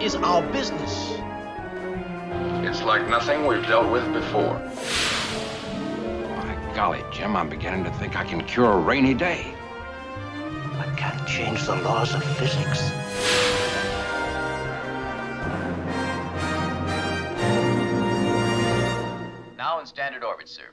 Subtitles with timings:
[0.00, 1.12] Is our business.
[2.66, 4.54] It's like nothing we've dealt with before.
[6.36, 9.54] By golly, Jim, I'm beginning to think I can cure a rainy day.
[10.78, 12.90] I can't change the laws of physics.
[19.58, 20.70] Now in standard orbit, sir.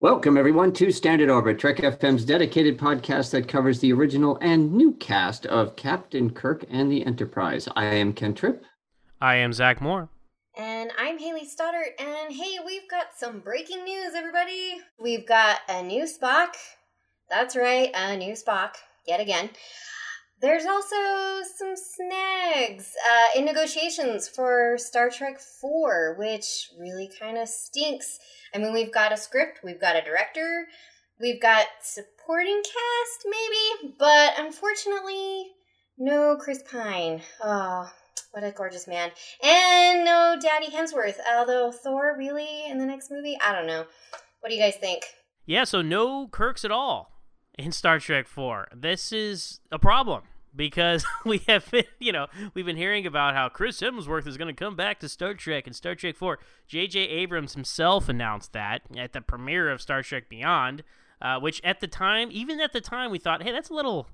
[0.00, 4.92] Welcome, everyone, to Standard Orbit, Trek FM's dedicated podcast that covers the original and new
[4.92, 7.68] cast of Captain Kirk and the Enterprise.
[7.74, 8.62] I am Ken Tripp.
[9.20, 10.08] I am Zach Moore.
[10.56, 14.76] And I'm Hayley Stoddart, and hey, we've got some breaking news, everybody.
[15.00, 16.50] We've got a new Spock.
[17.28, 19.50] That's right, a new Spock, yet again.
[20.40, 20.94] There's also
[21.56, 28.20] some snags uh, in negotiations for Star Trek 4, which really kind of stinks.
[28.54, 30.68] I mean, we've got a script, we've got a director,
[31.20, 35.48] we've got supporting cast, maybe, but unfortunately,
[35.98, 37.20] no Chris Pine.
[37.42, 37.90] Oh,
[38.30, 39.10] what a gorgeous man.
[39.42, 43.36] And no Daddy Hemsworth, although Thor really in the next movie?
[43.44, 43.86] I don't know.
[44.38, 45.02] What do you guys think?
[45.46, 47.17] Yeah, so no Kirks at all
[47.58, 48.68] in Star Trek 4.
[48.74, 50.22] This is a problem
[50.54, 54.54] because we have been, you know, we've been hearing about how Chris Hemsworth is going
[54.54, 56.38] to come back to Star Trek in Star Trek 4.
[56.68, 57.00] J.J.
[57.00, 60.84] Abrams himself announced that at the premiere of Star Trek Beyond,
[61.20, 64.08] uh, which at the time, even at the time, we thought, hey, that's a little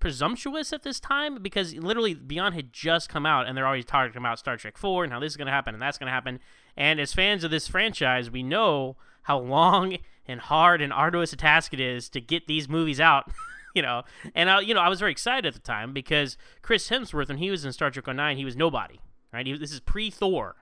[0.00, 4.16] presumptuous at this time because literally Beyond had just come out and they're always talking
[4.16, 6.12] about Star Trek 4 and how this is going to happen and that's going to
[6.12, 6.40] happen.
[6.76, 8.96] And as fans of this franchise, we know
[9.28, 13.30] how long and hard and arduous a task it is to get these movies out.
[13.74, 14.02] you know,
[14.34, 17.36] and I, you know, I was very excited at the time because Chris Hemsworth, when
[17.36, 18.98] he was in Star Trek 09, he was nobody,
[19.32, 19.46] right?
[19.46, 20.56] He, this is pre Thor,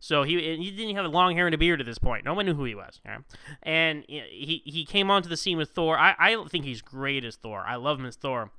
[0.00, 2.24] so he he didn't have a long hair and a beard at this point.
[2.24, 3.20] No one knew who he was, right?
[3.62, 5.98] and he he came onto the scene with Thor.
[5.98, 7.64] I I think he's great as Thor.
[7.66, 8.50] I love him as Thor,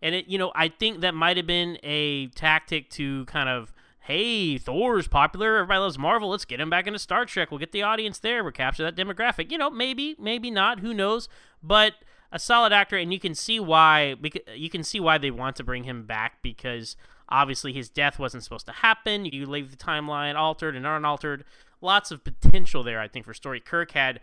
[0.00, 3.72] and it you know I think that might have been a tactic to kind of.
[4.04, 5.58] Hey, Thor's popular.
[5.58, 6.30] Everybody loves Marvel.
[6.30, 7.52] Let's get him back into Star Trek.
[7.52, 8.42] We'll get the audience there.
[8.42, 9.52] We'll capture that demographic.
[9.52, 10.80] You know, maybe, maybe not.
[10.80, 11.28] Who knows?
[11.62, 11.94] But
[12.32, 14.16] a solid actor, and you can see why.
[14.56, 16.96] You can see why they want to bring him back because
[17.28, 19.24] obviously his death wasn't supposed to happen.
[19.24, 21.44] You leave the timeline altered and unaltered.
[21.80, 23.60] Lots of potential there, I think, for story.
[23.60, 24.18] Kirk had,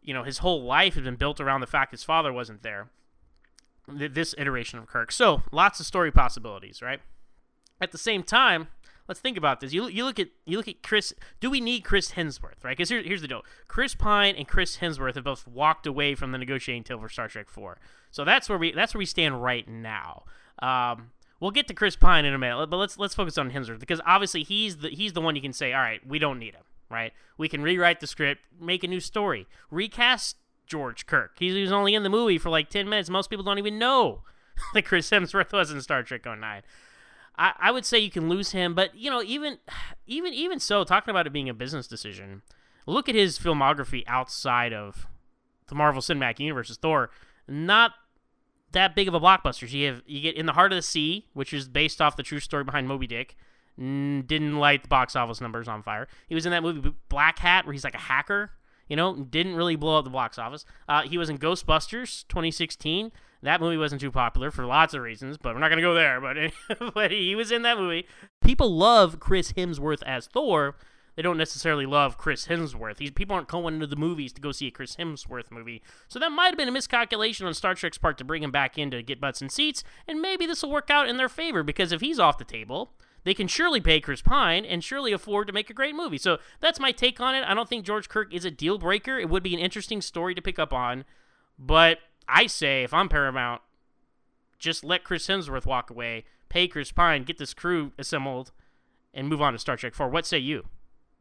[0.00, 2.88] you know, his whole life had been built around the fact his father wasn't there.
[3.88, 7.00] This iteration of Kirk, so lots of story possibilities, right?
[7.80, 8.68] At the same time,
[9.08, 9.72] let's think about this.
[9.72, 11.12] You, you look at you look at Chris.
[11.40, 12.62] Do we need Chris Hemsworth?
[12.62, 12.76] Right?
[12.76, 16.32] Because here, here's the deal: Chris Pine and Chris Hemsworth have both walked away from
[16.32, 17.78] the negotiating table for Star Trek Four.
[18.10, 20.24] So that's where we that's where we stand right now.
[20.60, 21.10] Um,
[21.40, 24.00] we'll get to Chris Pine in a minute, but let's let's focus on Hemsworth because
[24.06, 26.64] obviously he's the he's the one you can say, all right, we don't need him.
[26.90, 27.12] Right?
[27.36, 30.36] We can rewrite the script, make a new story, recast
[30.66, 31.32] George Kirk.
[31.38, 33.10] He was only in the movie for like ten minutes.
[33.10, 34.22] Most people don't even know
[34.74, 36.62] that Chris Hemsworth was in Star Trek 09.
[37.38, 39.58] I, I would say you can lose him, but you know, even
[40.06, 42.42] even even so, talking about it being a business decision,
[42.86, 45.06] look at his filmography outside of
[45.68, 47.10] the Marvel Cinematic Universe Thor.
[47.46, 47.92] Not
[48.72, 49.70] that big of a blockbuster.
[49.70, 52.22] You have you get In the Heart of the Sea, which is based off the
[52.22, 53.36] true story behind Moby Dick.
[53.76, 56.08] Didn't light the box office numbers on fire.
[56.28, 58.50] He was in that movie Black Hat, where he's like a hacker.
[58.88, 60.64] You know, didn't really blow up the box office.
[60.88, 63.12] Uh, he was in Ghostbusters 2016.
[63.42, 65.94] That movie wasn't too popular for lots of reasons, but we're not going to go
[65.94, 66.20] there.
[66.20, 68.06] But, but he was in that movie.
[68.42, 70.76] People love Chris Hemsworth as Thor.
[71.14, 73.00] They don't necessarily love Chris Hemsworth.
[73.00, 75.82] He's, people aren't going into the movies to go see a Chris Hemsworth movie.
[76.06, 78.78] So that might have been a miscalculation on Star Trek's part to bring him back
[78.78, 79.82] in to get butts and seats.
[80.06, 82.92] And maybe this will work out in their favor because if he's off the table,
[83.24, 86.18] they can surely pay Chris Pine and surely afford to make a great movie.
[86.18, 87.44] So that's my take on it.
[87.44, 89.18] I don't think George Kirk is a deal breaker.
[89.18, 91.04] It would be an interesting story to pick up on.
[91.58, 91.98] But
[92.28, 93.62] I say, if I'm Paramount,
[94.58, 98.52] just let Chris Hemsworth walk away, pay Chris Pine, get this crew assembled,
[99.14, 100.08] and move on to Star Trek Four.
[100.08, 100.66] What say you,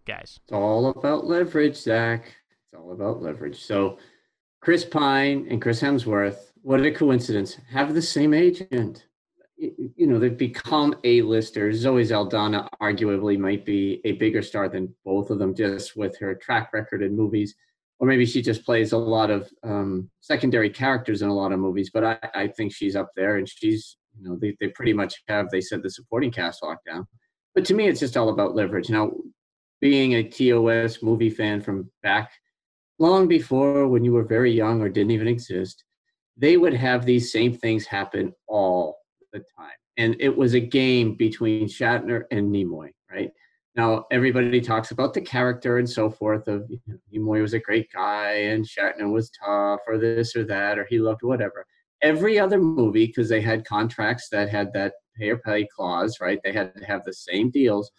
[0.05, 0.39] guys?
[0.43, 2.25] It's all about leverage, Zach.
[2.65, 3.63] It's all about leverage.
[3.63, 3.97] So,
[4.59, 9.05] Chris Pine and Chris Hemsworth, what a coincidence, have the same agent.
[9.57, 11.77] You know, they've become A-listers.
[11.79, 16.35] Zoe Saldana arguably might be a bigger star than both of them just with her
[16.35, 17.55] track record in movies.
[17.99, 21.59] Or maybe she just plays a lot of um, secondary characters in a lot of
[21.59, 24.93] movies, but I, I think she's up there and she's, you know, they, they pretty
[24.93, 27.05] much have, they said, the supporting cast lockdown.
[27.55, 28.89] But to me, it's just all about leverage.
[28.91, 29.11] Now,
[29.81, 32.31] being a TOS movie fan from back
[32.99, 35.83] long before when you were very young or didn't even exist,
[36.35, 38.97] they would have these same things happen all
[39.33, 39.71] the time.
[39.97, 43.31] And it was a game between Shatner and Nimoy, right?
[43.77, 47.87] Now, everybody talks about the character and so forth of you know, was a great
[47.93, 51.63] guy and Shatner was tough or this or that or he loved whatever.
[52.01, 56.39] Every other movie, because they had contracts that had that pay or pay clause, right?
[56.43, 57.91] They had to have the same deals.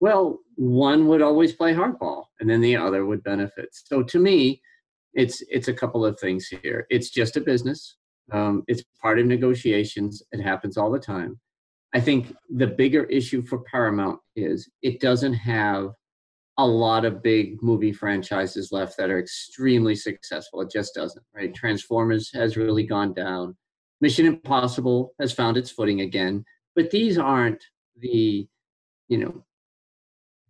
[0.00, 3.68] Well, one would always play hardball and then the other would benefit.
[3.70, 4.60] So to me,
[5.14, 6.86] it's it's a couple of things here.
[6.90, 7.96] It's just a business.
[8.32, 10.24] Um, it's part of negotiations.
[10.32, 11.38] It happens all the time.
[11.94, 15.92] I think the bigger issue for Paramount is it doesn't have
[16.58, 20.60] a lot of big movie franchises left that are extremely successful.
[20.60, 21.54] It just doesn't, right?
[21.54, 23.56] Transformers has really gone down.
[24.00, 26.44] Mission Impossible has found its footing again,
[26.74, 27.64] but these aren't
[27.96, 28.46] the,
[29.08, 29.44] you know,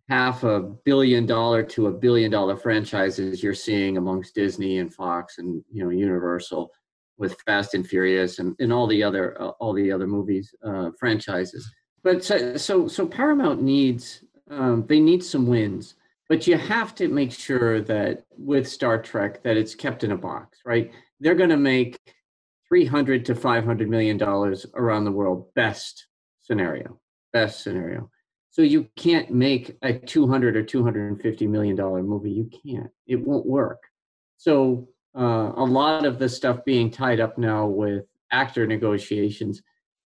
[0.09, 5.39] half a billion dollar to a billion dollar franchises you're seeing amongst Disney and Fox
[5.39, 6.71] and you know Universal
[7.17, 10.91] with Fast and Furious and, and all the other uh, all the other movies uh,
[10.99, 11.69] franchises.
[12.03, 15.95] But so so, so Paramount needs um, they need some wins,
[16.29, 20.17] but you have to make sure that with Star Trek that it's kept in a
[20.17, 20.91] box, right?
[21.19, 21.97] They're going to make
[22.67, 26.07] 300 to 500 million dollars around the world best
[26.41, 26.99] scenario
[27.33, 28.09] best scenario
[28.51, 33.45] so you can't make a 200 or 250 million dollar movie you can't it won't
[33.45, 33.79] work
[34.37, 39.61] so uh, a lot of the stuff being tied up now with actor negotiations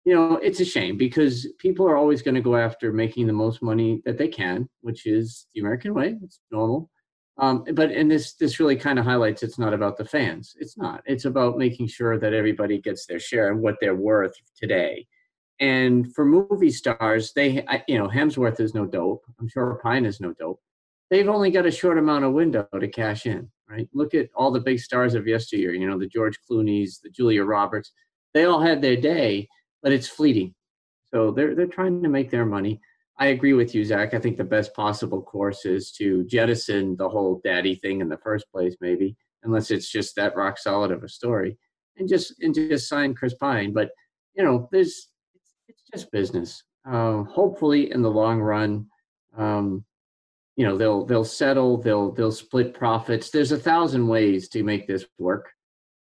[0.06, 3.34] you know it's a shame because people are always going to go after making the
[3.34, 6.90] most money that they can which is the american way it's normal.
[7.38, 10.78] Um, but and this this really kind of highlights it's not about the fans it's
[10.78, 11.02] not.
[11.06, 15.06] It's about making sure that everybody gets their share and what they're worth today.
[15.60, 20.22] And for movie stars they you know hemsworth is no dope i'm sure pine is
[20.22, 20.62] no dope.
[21.10, 23.88] They've only got a short amount of window to cash in right?
[23.94, 27.44] Look at all the big stars of yesteryear, you know, the George Clooney's, the Julia
[27.44, 27.92] Roberts.
[28.34, 29.48] They all had their day,
[29.82, 30.54] but it's fleeting.
[31.06, 32.82] So they're they're trying to make their money.
[33.18, 34.14] I agree with you, Zach.
[34.14, 38.18] I think the best possible course is to jettison the whole daddy thing in the
[38.18, 41.58] first place, maybe, unless it's just that rock solid of a story,
[41.98, 43.72] and just and just sign Chris Pine.
[43.72, 43.92] But
[44.36, 45.10] you know, there's
[45.68, 46.64] it's, just business.
[46.86, 48.88] Uh, hopefully, in the long run,
[49.38, 49.86] um,
[50.56, 53.30] you know they'll they'll settle they'll they'll split profits.
[53.30, 55.52] There's a thousand ways to make this work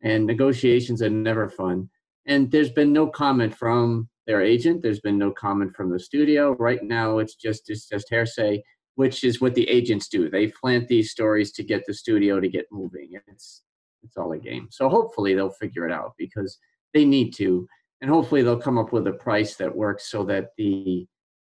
[0.03, 1.89] and negotiations are never fun.
[2.27, 4.83] And there's been no comment from their agent.
[4.83, 6.55] There's been no comment from the studio.
[6.59, 8.63] Right now it's just it's just hearsay
[8.97, 10.29] which is what the agents do.
[10.29, 13.11] They plant these stories to get the studio to get moving.
[13.27, 13.63] It's
[14.03, 14.69] it's all a game.
[14.71, 16.59] So hopefully they'll figure it out because
[16.93, 17.67] they need to.
[18.01, 21.07] And hopefully they'll come up with a price that works so that the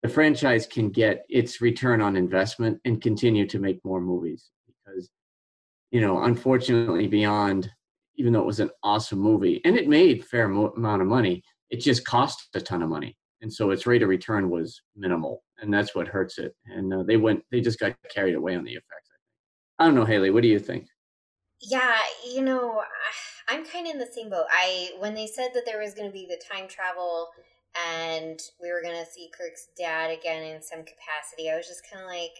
[0.02, 5.10] the franchise can get its return on investment and continue to make more movies because
[5.90, 7.70] you know unfortunately beyond
[8.16, 11.42] even though it was an awesome movie and it made fair mo- amount of money
[11.70, 13.16] it just cost a ton of money.
[13.40, 16.54] And so its rate of return was minimal and that's what hurts it.
[16.66, 19.10] And uh, they went they just got carried away on the effects
[19.78, 20.86] i don't know haley what do you think?
[21.60, 21.96] Yeah
[22.28, 22.82] you know
[23.48, 24.46] i'm kind of in the same boat.
[24.50, 27.28] I when they said that there was going to be the time travel
[27.74, 31.50] and we were gonna see Kirk's dad again in some capacity.
[31.50, 32.36] I was just kind of like,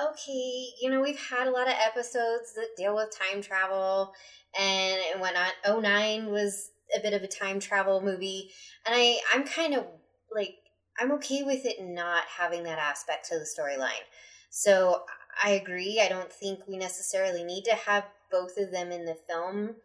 [0.00, 4.12] okay, you know, we've had a lot of episodes that deal with time travel
[4.58, 5.52] and, and whatnot.
[5.66, 8.50] 09 was a bit of a time travel movie,
[8.86, 9.86] and I I'm kind of
[10.34, 10.56] like
[10.98, 14.04] I'm okay with it not having that aspect to the storyline.
[14.50, 15.02] So
[15.42, 16.00] I agree.
[16.02, 19.76] I don't think we necessarily need to have both of them in the film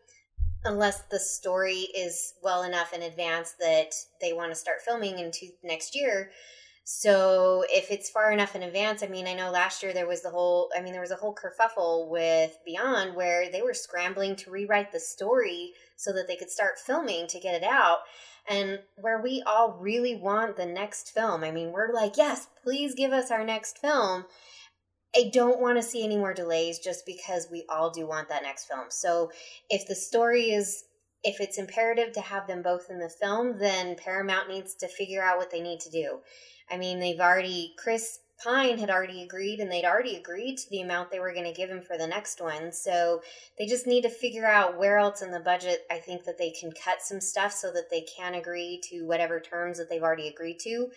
[0.65, 3.91] unless the story is well enough in advance that
[4.21, 6.31] they want to start filming into next year.
[6.85, 10.21] So if it's far enough in advance, I mean, I know last year there was
[10.21, 14.35] the whole, I mean, there was a whole kerfuffle with Beyond where they were scrambling
[14.37, 17.99] to rewrite the story so that they could start filming to get it out.
[18.49, 21.45] And where we all really want the next film.
[21.45, 24.25] I mean, we're like, yes, please give us our next film.
[25.15, 28.43] I don't want to see any more delays just because we all do want that
[28.43, 28.85] next film.
[28.89, 29.31] So
[29.69, 30.85] if the story is
[31.23, 35.23] if it's imperative to have them both in the film, then Paramount needs to figure
[35.23, 36.19] out what they need to do.
[36.69, 40.81] I mean, they've already, Chris Pine had already agreed and they'd already agreed to the
[40.81, 42.73] amount they were going to give him for the next one.
[42.73, 43.21] So
[43.57, 46.51] they just need to figure out where else in the budget I think that they
[46.51, 50.27] can cut some stuff so that they can agree to whatever terms that they've already
[50.27, 50.89] agreed to,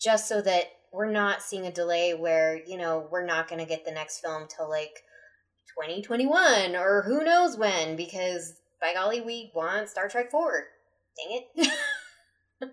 [0.00, 3.68] just so that we're not seeing a delay where, you know, we're not going to
[3.68, 5.02] get the next film till like
[5.78, 10.64] 2021 or who knows when because by golly, we want Star Trek 4.
[11.16, 11.72] Dang it.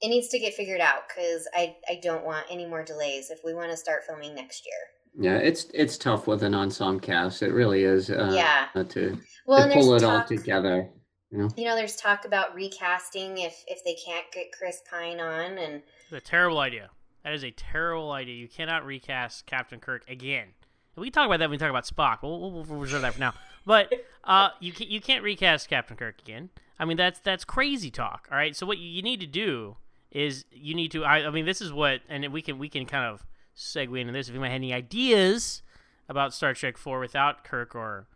[0.00, 3.40] it needs to get figured out because I, I don't want any more delays if
[3.44, 4.74] we want to start filming next year.
[5.18, 7.42] Yeah, it's it's tough with an ensemble cast.
[7.42, 8.10] It really is.
[8.10, 8.66] Uh, yeah.
[8.74, 10.90] To, well, to pull it talk, all together.
[11.30, 11.48] You know?
[11.56, 15.82] you know, there's talk about recasting if if they can't get Chris Pine on, and
[16.06, 16.90] it's a terrible idea.
[17.24, 18.36] That is a terrible idea.
[18.36, 20.48] You cannot recast Captain Kirk again.
[20.94, 22.22] We can talk about that when we talk about Spock.
[22.22, 23.34] We'll, we'll, reserve that for now.
[23.66, 23.92] But
[24.24, 26.50] uh, you can, you can't recast Captain Kirk again.
[26.78, 28.28] I mean, that's that's crazy talk.
[28.30, 28.54] All right.
[28.54, 29.76] So what you need to do
[30.12, 31.04] is you need to.
[31.04, 34.12] I, I mean, this is what, and we can we can kind of segue into
[34.12, 34.28] this.
[34.28, 35.62] If you might have any ideas
[36.08, 38.06] about Star Trek Four without Kirk or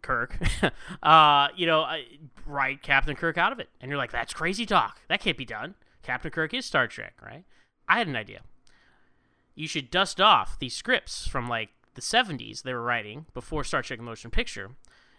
[0.00, 0.38] Kirk,
[1.02, 1.86] uh, you know,
[2.46, 5.00] write Captain Kirk out of it, and you're like, that's crazy talk.
[5.08, 5.74] That can't be done.
[6.02, 7.44] Captain Kirk is Star Trek, right?
[7.88, 8.40] I had an idea.
[9.54, 13.82] You should dust off these scripts from like the 70s they were writing before Star
[13.82, 14.70] Trek Motion Picture.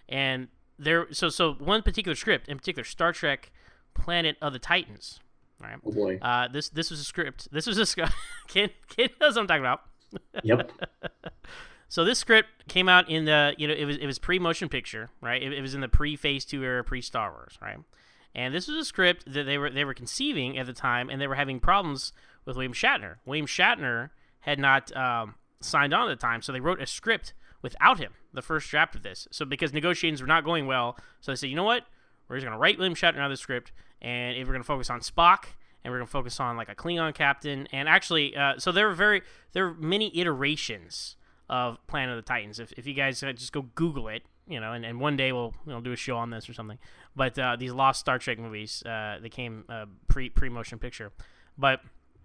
[0.09, 0.47] And
[0.79, 3.51] there so so one particular script, in particular Star Trek
[3.93, 5.19] Planet of the Titans,
[5.61, 5.77] right?
[5.85, 6.17] Oh boy.
[6.21, 7.47] Uh, this this was a script.
[7.51, 8.13] This was a script.
[8.47, 8.71] Kid,
[9.21, 9.81] knows what I'm talking about.
[10.43, 10.71] Yep.
[11.87, 14.69] so this script came out in the you know it was it was pre motion
[14.69, 17.79] picture right it, it was in the pre Phase Two era pre Star Wars right
[18.35, 21.21] and this was a script that they were they were conceiving at the time and
[21.21, 22.13] they were having problems
[22.45, 23.15] with William Shatner.
[23.25, 24.09] William Shatner
[24.41, 28.13] had not um, signed on at the time, so they wrote a script without him,
[28.33, 29.27] the first draft of this.
[29.31, 31.85] So because negotiations were not going well, so they said, you know what,
[32.27, 33.71] we're just gonna write William Shatner out of the script,
[34.01, 35.45] and if we're gonna focus on Spock,
[35.83, 38.93] and we're gonna focus on like a Klingon captain, and actually, uh, so there were
[38.93, 39.21] very
[39.53, 41.15] there were many iterations
[41.49, 42.59] of Planet of the Titans.
[42.59, 45.31] If, if you guys uh, just go Google it, you know, and, and one day
[45.31, 46.79] we'll we'll do a show on this or something.
[47.15, 51.11] But uh, these lost Star Trek movies, uh, they came uh, pre pre motion picture,
[51.57, 51.81] but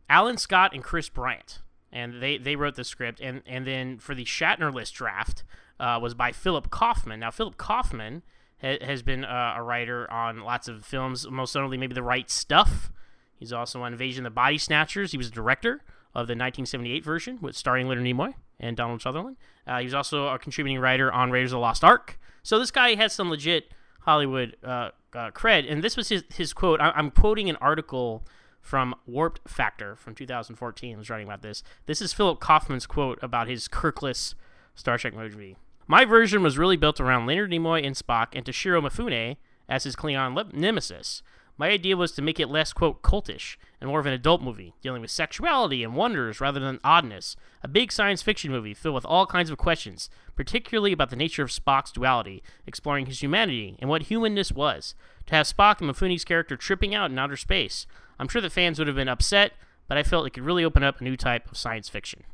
[0.09, 1.61] Allan Scott and Chris Bryant
[1.93, 3.21] and they, they wrote the script.
[3.21, 5.45] And, and then for the Shatner list draft
[5.81, 7.21] uh, was by Philip Kaufman.
[7.21, 8.23] Now, Philip Kaufman
[8.61, 12.31] ha- has been uh, a writer on lots of films, most notably maybe The Right
[12.31, 12.91] Stuff.
[13.35, 15.13] He's also on Invasion of the Body Snatchers.
[15.13, 15.83] He was director
[16.15, 19.37] of the 1978 version with starring Leonard Nimoy and Donald Sutherland.
[19.67, 22.19] Uh, he was also a contributing writer on Raiders of the Lost Ark.
[22.43, 25.71] So this guy has some legit Hollywood uh, uh, cred.
[25.71, 26.81] And this was his, his quote.
[26.81, 28.25] I- I'm quoting an article
[28.61, 30.95] from Warped Factor from 2014.
[30.95, 31.63] I was writing about this.
[31.87, 34.35] This is Philip Kaufman's quote about his Kirkless
[34.75, 35.57] Star Trek movie.
[35.87, 39.37] My version was really built around Leonard Nimoy and Spock and Toshiro Mifune
[39.69, 41.23] as his Klingon nemesis.
[41.57, 44.75] My idea was to make it less, quote, cultish and more of an adult movie,
[44.83, 47.37] dealing with sexuality and wonders rather than oddness.
[47.63, 51.43] A big science fiction movie filled with all kinds of questions, particularly about the nature
[51.43, 54.95] of Spock's duality, exploring his humanity and what humanness was.
[55.27, 57.87] To have Spock and Mifune's character tripping out in outer space,
[58.19, 59.53] I'm sure that fans would have been upset,
[59.87, 62.25] but I felt it could really open up a new type of science fiction.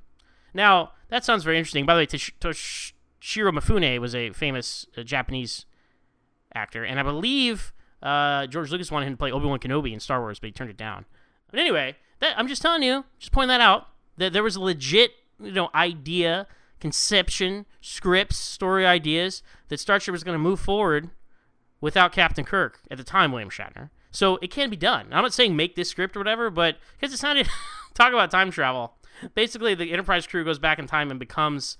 [0.55, 1.85] Now, that sounds very interesting.
[1.85, 2.93] By the way, Toshiro
[3.53, 5.67] Mifune was a famous uh, Japanese
[6.55, 7.73] actor, and I believe
[8.03, 10.53] uh, George Lucas wanted him to play Obi Wan Kenobi in Star Wars, but he
[10.53, 11.05] turned it down.
[11.55, 14.61] But anyway, that, I'm just telling you, just point that out, that there was a
[14.61, 16.49] legit, you know, idea,
[16.81, 21.11] conception, scripts, story ideas that Starship was going to move forward
[21.81, 23.91] without Captain Kirk at the time, William Shatner.
[24.11, 25.07] So it can be done.
[25.13, 27.37] I'm not saying make this script or whatever, but because it's not
[27.95, 28.95] talk about time travel.
[29.37, 31.77] Basically, the Enterprise crew goes back in time and becomes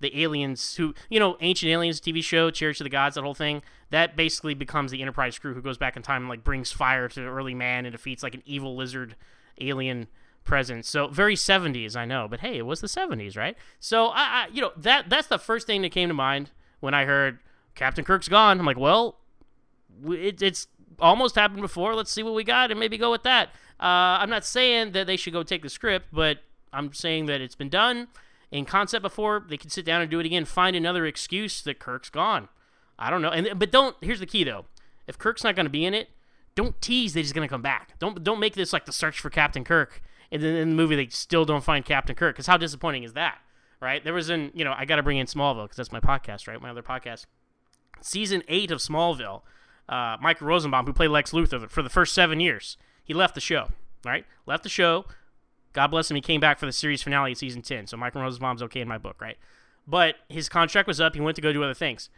[0.00, 3.34] the aliens who, you know, Ancient Aliens TV show, Chariots of the Gods, that whole
[3.34, 3.62] thing.
[3.90, 7.08] That basically becomes the Enterprise crew who goes back in time and like brings fire
[7.08, 9.16] to early man and defeats like an evil lizard
[9.60, 10.08] alien
[10.44, 10.88] presence.
[10.88, 13.56] So very 70s, I know, but hey, it was the 70s, right?
[13.80, 16.50] So I, I you know, that that's the first thing that came to mind
[16.80, 17.38] when I heard
[17.74, 18.58] Captain Kirk's gone.
[18.58, 19.18] I'm like, well,
[20.06, 20.68] it, it's
[21.00, 21.94] almost happened before.
[21.94, 23.48] Let's see what we got and maybe go with that.
[23.80, 26.38] Uh, I'm not saying that they should go take the script, but
[26.72, 28.08] I'm saying that it's been done
[28.50, 29.44] in concept before.
[29.48, 30.44] They can sit down and do it again.
[30.44, 32.48] Find another excuse that Kirk's gone.
[32.98, 33.30] I don't know.
[33.30, 33.96] And but don't.
[34.00, 34.66] Here's the key though.
[35.06, 36.08] If Kirk's not going to be in it,
[36.54, 37.98] don't tease that he's going to come back.
[37.98, 40.96] Don't don't make this like the search for Captain Kirk, and then in the movie
[40.96, 42.34] they still don't find Captain Kirk.
[42.34, 43.38] Because how disappointing is that?
[43.80, 44.02] Right?
[44.02, 46.48] There was in you know I got to bring in Smallville because that's my podcast,
[46.48, 46.60] right?
[46.60, 47.26] My other podcast.
[48.00, 49.42] Season eight of Smallville
[49.88, 52.76] uh, Mike Rosenbaum, who played Lex Luthor for the first seven years.
[53.02, 53.68] He left the show,
[54.04, 54.26] right?
[54.46, 55.06] Left the show.
[55.78, 56.16] God bless him.
[56.16, 57.86] He came back for the series finale of season 10.
[57.86, 59.36] So Mike Rosenbaum's okay in my book, right?
[59.86, 61.14] But his contract was up.
[61.14, 62.10] He went to go do other things.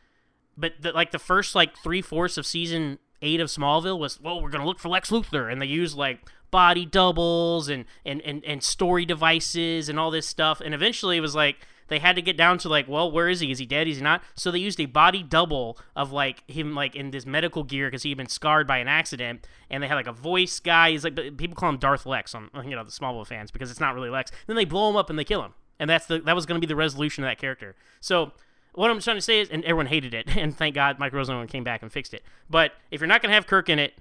[0.56, 4.40] but the, like the first like three fourths of season eight of Smallville was well,
[4.40, 8.42] we're gonna look for Lex Luthor, and they used like body doubles and and and,
[8.46, 11.56] and story devices and all this stuff, and eventually it was like
[11.90, 13.50] they had to get down to like, well, where is he?
[13.50, 13.88] Is he dead?
[13.88, 14.22] Is he not?
[14.36, 18.04] So they used a body double of like him like in this medical gear because
[18.04, 20.92] he had been scarred by an accident, and they had like a voice guy.
[20.92, 23.80] He's like people call him Darth Lex on you know the Smallville fans because it's
[23.80, 24.30] not really Lex.
[24.46, 26.60] Then they blow him up and they kill him, and that's the that was going
[26.60, 27.74] to be the resolution of that character.
[28.00, 28.32] So
[28.74, 31.48] what I'm trying to say is, and everyone hated it, and thank God Mike Rosenbaum
[31.48, 32.22] came back and fixed it.
[32.48, 33.94] But if you're not going to have Kirk in it,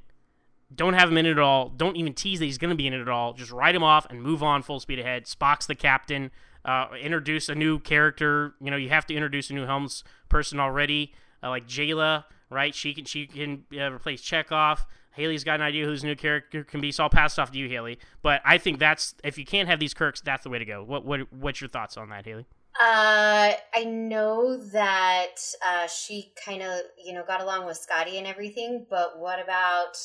[0.73, 1.69] don't have him in it at all.
[1.69, 3.33] Don't even tease that he's going to be in it at all.
[3.33, 5.25] Just write him off and move on full speed ahead.
[5.25, 6.29] Spock's the captain.
[6.69, 8.53] Uh, introduce a new character.
[8.61, 12.75] You know, you have to introduce a new Helms person already, uh, like Jaylah, right?
[12.75, 14.81] She can she can uh, replace Chekov.
[15.17, 17.51] Hayley's got an idea who his new character can be, so I'll pass it off
[17.53, 17.97] to you, Hayley.
[18.21, 20.83] But I think that's if you can't have these Kirks, that's the way to go.
[20.83, 22.45] What what what's your thoughts on that, Hayley?
[22.79, 28.27] Uh, I know that uh, she kind of, you know, got along with Scotty and
[28.27, 29.97] everything, but what about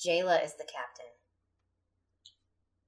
[0.00, 1.04] Jaylah is the captain?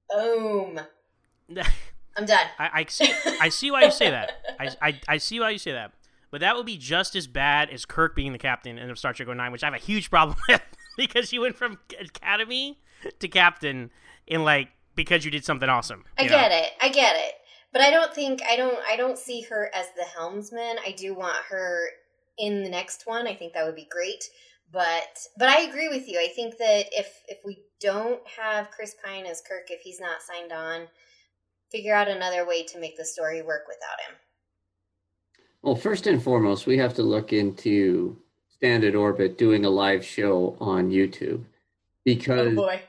[0.08, 1.66] Boom.
[2.18, 2.46] I'm done.
[2.58, 3.12] I, I see.
[3.40, 4.32] I see why you say that.
[4.58, 5.92] I, I, I see why you say that.
[6.30, 9.28] But that would be just as bad as Kirk being the captain in Star Trek
[9.28, 10.60] 09, which I have a huge problem with
[10.96, 12.80] because you went from Academy
[13.20, 13.90] to captain
[14.26, 16.04] in like because you did something awesome.
[16.18, 16.72] I get it.
[16.82, 17.34] I get it.
[17.72, 20.76] But I don't think I don't I don't see her as the helmsman.
[20.84, 21.90] I do want her
[22.36, 23.26] in the next one.
[23.26, 24.24] I think that would be great.
[24.72, 26.18] But but I agree with you.
[26.18, 30.20] I think that if if we don't have Chris Pine as Kirk, if he's not
[30.20, 30.88] signed on,
[31.70, 34.16] figure out another way to make the story work without him.
[35.62, 38.16] Well, first and foremost, we have to look into
[38.48, 41.46] Standard Orbit doing a live show on YouTube oh,
[42.04, 42.82] because oh boy.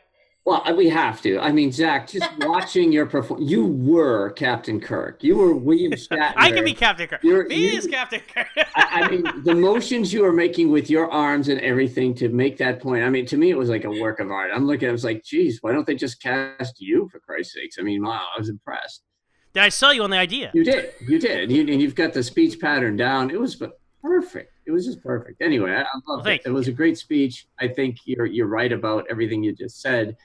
[0.50, 1.38] Well, we have to.
[1.38, 5.24] I mean, Zach, just watching your perform, you were Captain Kirk.
[5.24, 6.34] You were William Shatner.
[6.38, 7.24] I can be Captain Kirk.
[7.24, 8.48] You're, Me you, is Captain Kirk.
[8.76, 12.58] I, I, mean, the motions you were making with your arms and everything to make
[12.58, 13.04] that point.
[13.04, 14.50] I mean, to me, it was like a work of art.
[14.52, 14.90] I'm looking.
[14.90, 17.76] I was like, geez, why don't they just cast you for Christ's sakes?
[17.80, 19.04] I mean, wow, I was impressed.
[19.54, 20.50] Did I sell you on the idea?
[20.56, 20.94] You did.
[21.08, 21.52] You did.
[21.52, 23.30] You, and you've got the speech pattern down.
[23.30, 23.62] It was
[24.02, 24.52] perfect.
[24.66, 25.44] It was just perfect.
[25.44, 26.42] Anyway, I, I loved well, it.
[26.44, 27.46] It was a great speech.
[27.60, 30.18] I think you're you're right about everything you just said.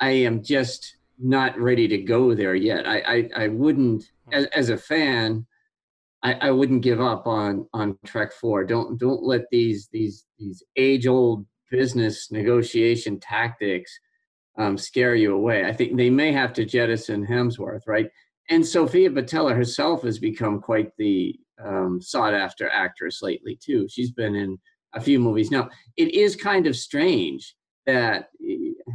[0.00, 2.86] I am just not ready to go there yet.
[2.86, 5.46] I I, I wouldn't as, as a fan.
[6.22, 8.64] I, I wouldn't give up on on Trek Four.
[8.64, 13.98] Don't don't let these these these age old business negotiation tactics
[14.58, 15.64] um, scare you away.
[15.64, 18.08] I think they may have to jettison Hemsworth, right?
[18.50, 23.86] And Sofia Boutella herself has become quite the um, sought after actress lately too.
[23.88, 24.58] She's been in
[24.94, 25.68] a few movies now.
[25.96, 27.54] It is kind of strange
[27.86, 28.28] that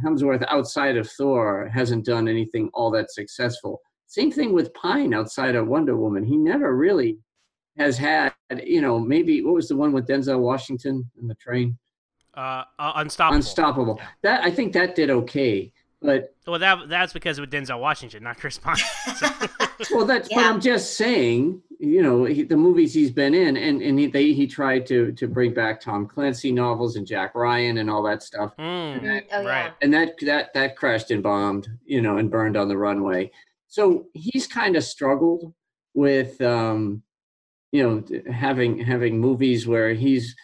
[0.04, 3.80] Hemsworth outside of Thor hasn't done anything all that successful.
[4.06, 6.24] Same thing with Pine outside of Wonder Woman.
[6.24, 7.18] He never really
[7.78, 8.32] has had,
[8.64, 11.78] you know, maybe what was the one with Denzel Washington in the train?
[12.34, 13.36] Uh, uh Unstoppable.
[13.36, 13.96] Unstoppable.
[13.98, 14.06] Yeah.
[14.22, 18.38] That I think that did okay, but well, that that's because of Denzel Washington, not
[18.38, 18.76] Chris Pine.
[19.16, 19.96] So.
[19.96, 20.28] well, that's.
[20.30, 20.36] Yeah.
[20.36, 24.06] But I'm just saying, you know, he, the movies he's been in, and and he
[24.06, 28.02] they, he tried to to bring back Tom Clancy novels and Jack Ryan and all
[28.02, 28.54] that stuff.
[28.58, 29.72] Mm, and that, oh, right.
[29.80, 33.30] And that that that crashed and bombed, you know, and burned on the runway.
[33.68, 35.54] So he's kind of struggled
[35.94, 37.02] with, um,
[37.72, 40.36] you know, having having movies where he's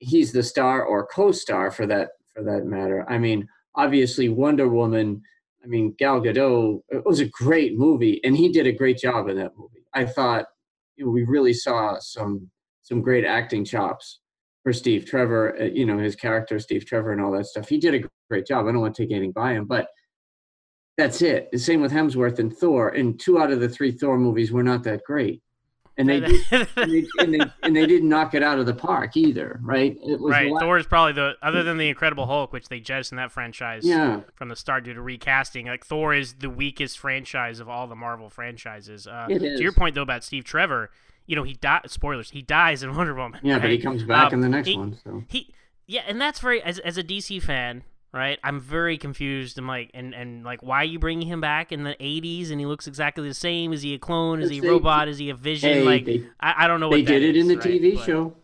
[0.00, 3.06] he's the star or co-star for that for that matter.
[3.08, 5.22] I mean, obviously Wonder Woman.
[5.62, 6.82] I mean, Gal Gadot.
[6.90, 9.86] It was a great movie, and he did a great job in that movie.
[9.94, 10.52] I thought you know,
[11.02, 12.50] we really saw some
[12.82, 14.20] some great acting chops
[14.62, 15.56] for Steve Trevor.
[15.60, 17.68] Uh, you know, his character Steve Trevor and all that stuff.
[17.68, 18.66] He did a great job.
[18.66, 19.88] I don't want to take anything by him, but
[20.96, 21.48] that's it.
[21.52, 22.90] The same with Hemsworth and Thor.
[22.90, 25.42] And two out of the three Thor movies were not that great.
[25.96, 28.74] And they, did, and, they, and, they, and they didn't knock it out of the
[28.74, 29.96] park either, right?
[30.18, 30.52] right.
[30.58, 34.20] Thor is probably the other than the Incredible Hulk, which they jettisoned that franchise yeah.
[34.34, 35.66] from the start due to recasting.
[35.66, 39.06] Like Thor is the weakest franchise of all the Marvel franchises.
[39.06, 39.58] Uh, it is.
[39.58, 40.90] To your point though about Steve Trevor,
[41.26, 41.88] you know he died.
[41.88, 43.40] Spoilers: he dies in Wonder Woman.
[43.44, 43.62] Yeah, right?
[43.62, 44.98] but he comes back um, in the next he, one.
[45.04, 45.54] So he,
[45.86, 48.38] yeah, and that's very as as a DC fan right?
[48.44, 49.58] I'm very confused.
[49.58, 52.60] I'm like, and and like, why are you bringing him back in the '80s and
[52.60, 53.72] he looks exactly the same?
[53.72, 54.40] Is he a clone?
[54.40, 55.08] Is he a robot?
[55.08, 55.70] Is he a vision?
[55.70, 56.90] Hey, like, they, I, I, don't know.
[56.90, 57.66] They did it is, in the right?
[57.66, 58.36] TV but, show.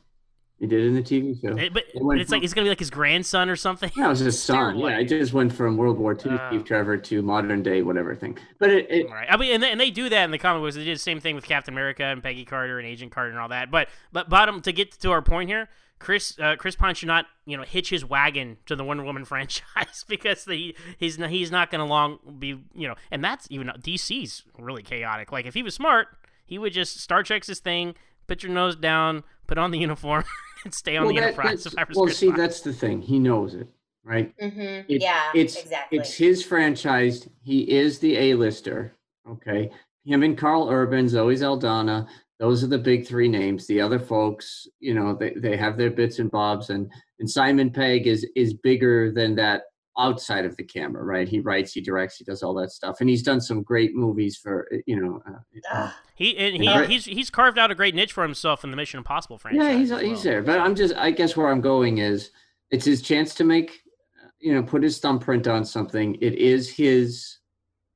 [0.61, 1.57] They did it in the TV show.
[1.57, 3.91] It, but, but it's from, like it's gonna be like his grandson or something.
[3.97, 4.79] Yeah, it was his son.
[4.79, 8.15] Yeah, it just went from World War II uh, Steve Trevor to modern day whatever
[8.15, 8.37] thing.
[8.59, 9.27] But it, it right.
[9.31, 10.75] I mean, and they, and they do that in the comic books.
[10.75, 13.39] They did the same thing with Captain America and Peggy Carter and Agent Carter and
[13.39, 13.71] all that.
[13.71, 17.27] But but bottom to get to our point here, Chris uh, Chris Pine should not
[17.47, 21.53] you know hitch his wagon to the Wonder Woman franchise because the, he's not, he's
[21.53, 25.31] not going to long be you know and that's even DC's really chaotic.
[25.31, 26.09] Like if he was smart,
[26.45, 27.95] he would just Star Trek's his thing,
[28.27, 30.25] put your nose down, put on the uniform,
[30.65, 31.67] and stay on Well, the that- Enterprise.
[31.67, 32.39] If I was well, Chris see, Pine.
[32.39, 33.03] that's the thing.
[33.03, 33.69] He knows it,
[34.03, 34.35] right?
[34.39, 34.91] Mm-hmm.
[34.93, 35.99] It- yeah, it's exactly.
[35.99, 37.29] it's his franchise.
[37.43, 38.95] He is the A-lister.
[39.29, 39.71] Okay,
[40.05, 42.09] him and Karl Urban, Zoe Saldana.
[42.41, 43.67] Those are the big three names.
[43.67, 47.71] The other folks, you know, they, they have their bits and bobs, and and Simon
[47.71, 49.65] Pegg is is bigger than that
[49.99, 51.29] outside of the camera, right?
[51.29, 54.39] He writes, he directs, he does all that stuff, and he's done some great movies
[54.39, 55.21] for you know.
[55.29, 55.39] Uh,
[55.75, 55.93] Ugh.
[56.15, 56.87] he and he, Yeah.
[56.87, 59.63] he's he's carved out a great niche for himself in the Mission Impossible franchise.
[59.63, 60.41] yeah, he's as he's there.
[60.43, 62.31] But I'm just, I guess, where I'm going is,
[62.71, 63.83] it's his chance to make,
[64.25, 66.15] uh, you know, put his thumbprint on something.
[66.23, 67.37] It is his,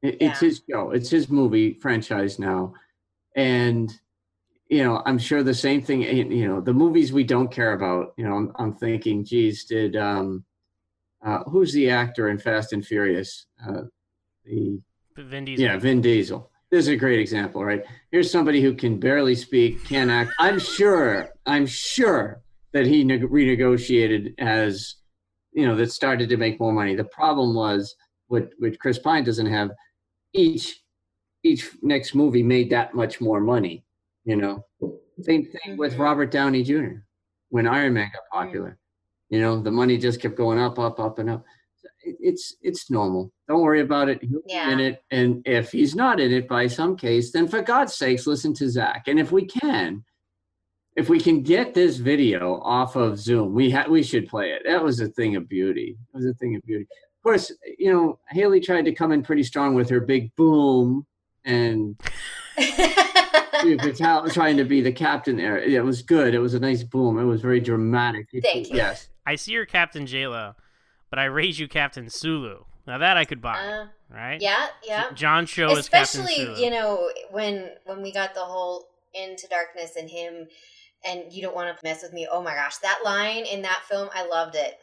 [0.02, 0.48] it, it's Yeah.
[0.48, 0.90] his show.
[0.90, 2.74] It's his movie franchise now,
[3.36, 3.90] and
[4.74, 6.02] you know, I'm sure the same thing.
[6.02, 8.12] You know, the movies we don't care about.
[8.16, 10.44] You know, I'm, I'm thinking, geez, did um,
[11.24, 13.46] uh, who's the actor in Fast and Furious?
[13.64, 13.82] Uh,
[14.44, 14.80] the
[15.16, 15.64] Vin Diesel.
[15.64, 16.50] yeah, Vin Diesel.
[16.72, 17.84] This is a great example, right?
[18.10, 20.32] Here's somebody who can barely speak, can't act.
[20.40, 24.96] I'm sure, I'm sure that he neg- renegotiated as,
[25.52, 26.96] you know, that started to make more money.
[26.96, 27.94] The problem was
[28.26, 29.70] what what Chris Pine doesn't have.
[30.32, 30.82] Each
[31.44, 33.84] each next movie made that much more money.
[34.24, 34.64] You know,
[35.20, 35.96] same thing with.
[35.96, 37.02] Robert Downey Jr.
[37.50, 38.78] When Iron Man got popular,
[39.28, 41.44] you know, the money just kept going up, up, up, and up.
[42.02, 43.32] It's it's normal.
[43.48, 44.22] Don't worry about it.
[44.22, 47.62] He'll be in it, and if he's not in it by some case, then for
[47.62, 49.04] God's sakes, listen to Zach.
[49.06, 50.04] And if we can,
[50.96, 54.62] if we can get this video off of Zoom, we ha- we should play it.
[54.66, 55.96] That was a thing of beauty.
[56.12, 56.84] It was a thing of beauty.
[56.84, 61.06] Of course, you know Hayley tried to come in pretty strong with her big boom
[61.44, 61.98] and
[62.58, 65.58] Steve Vitale trying to be the captain there.
[65.58, 66.34] It was good.
[66.34, 67.18] It was a nice boom.
[67.18, 68.26] It was very dramatic.
[68.42, 68.76] Thank you.
[68.76, 69.08] Yes.
[69.26, 70.54] I see your Captain J-Lo,
[71.10, 72.64] but I raise you Captain Sulu.
[72.86, 74.38] Now that I could buy, Uh, right?
[74.40, 75.10] yeah, yeah.
[75.14, 79.96] John Cho is Captain especially you know when when we got the whole into darkness
[79.96, 80.46] and him
[81.06, 83.80] and you don't want to mess with me oh my gosh that line in that
[83.88, 84.74] film i loved it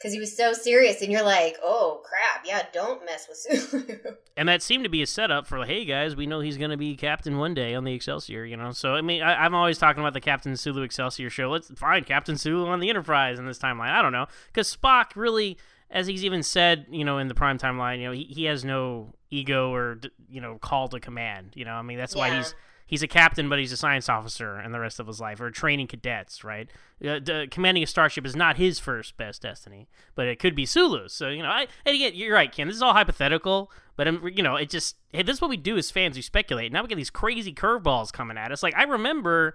[0.00, 3.96] because he was so serious and you're like oh crap yeah don't mess with Sulu.
[4.40, 6.78] And that seemed to be a setup for, hey guys, we know he's going to
[6.78, 8.72] be captain one day on the Excelsior, you know.
[8.72, 11.50] So I mean, I, I'm always talking about the Captain Sulu Excelsior show.
[11.50, 13.90] Let's find Captain Sulu on the Enterprise in this timeline.
[13.90, 15.58] I don't know, because Spock really,
[15.90, 18.64] as he's even said, you know, in the prime timeline, you know, he, he has
[18.64, 21.50] no ego or you know call to command.
[21.54, 22.54] You know, I mean, that's why he's
[22.90, 25.50] he's a captain, but he's a science officer and the rest of his life, or
[25.50, 26.68] training cadets, right?
[27.06, 31.12] Uh, commanding a starship is not his first best destiny, but it could be Sulu's.
[31.12, 32.66] So you know, I and again, you're right, Ken.
[32.66, 35.56] This is all hypothetical, but um, you know, it just hey, this is what we
[35.56, 36.16] do as fans.
[36.16, 36.72] We speculate.
[36.72, 38.62] Now we get these crazy curveballs coming at us.
[38.62, 39.54] Like I remember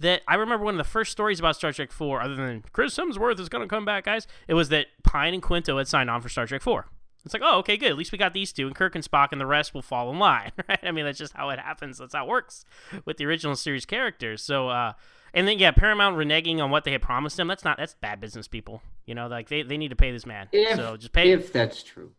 [0.00, 2.96] that I remember one of the first stories about Star Trek Four, other than Chris
[2.96, 4.26] Hemsworth is going to come back, guys.
[4.46, 6.86] It was that Pine and Quinto had signed on for Star Trek Four.
[7.24, 7.90] It's like, oh, okay, good.
[7.90, 10.10] At least we got these two, and Kirk and Spock, and the rest will fall
[10.10, 10.80] in line, right?
[10.82, 11.98] I mean, that's just how it happens.
[11.98, 12.64] That's how it works
[13.04, 14.42] with the original series characters.
[14.42, 14.92] So, uh,
[15.32, 17.48] and then yeah, Paramount reneging on what they had promised him.
[17.48, 18.82] That's not that's bad business, people.
[19.06, 20.48] You know, like they, they need to pay this man.
[20.52, 21.32] If, so just pay.
[21.32, 22.12] if that's true.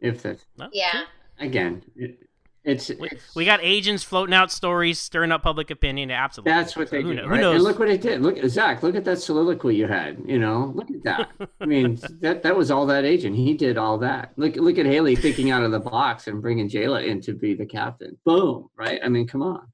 [0.00, 1.04] If that's No, yeah
[1.38, 2.18] again, it,
[2.64, 6.10] it's, We, it's we got agents floating out stories, stirring up public opinion.
[6.10, 6.52] Absolutely.
[6.52, 7.22] that's what So they who do.
[7.22, 7.36] kno- right?
[7.36, 7.54] Who knows?
[7.56, 8.22] And look what it did.
[8.22, 10.22] Look, Zach, look at that soliloquy you had.
[10.24, 11.30] You know, look at that.
[11.60, 13.36] I mean, that that was all that agent.
[13.36, 14.32] He did all that.
[14.36, 17.54] Look, look at Hayley thinking out of the box and bringing Jaylah in to be
[17.54, 18.16] the captain.
[18.24, 19.00] Boom, right?
[19.04, 19.66] I mean, come on.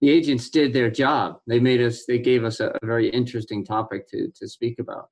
[0.00, 1.40] The agents did their job.
[1.46, 2.04] They made us.
[2.06, 5.08] They gave us a, a very interesting topic to to speak about.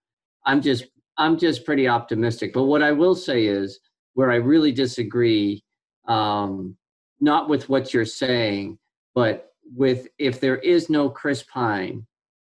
[0.46, 0.86] I'm just
[1.18, 2.52] I'm just pretty optimistic.
[2.52, 3.80] But what I will say is
[4.14, 5.62] where I really disagree,
[6.06, 6.76] um,
[7.20, 8.78] not with what you're saying,
[9.14, 12.06] but with if there is no Chris Pine,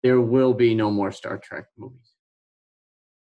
[0.03, 2.13] there will be no more Star Trek movies.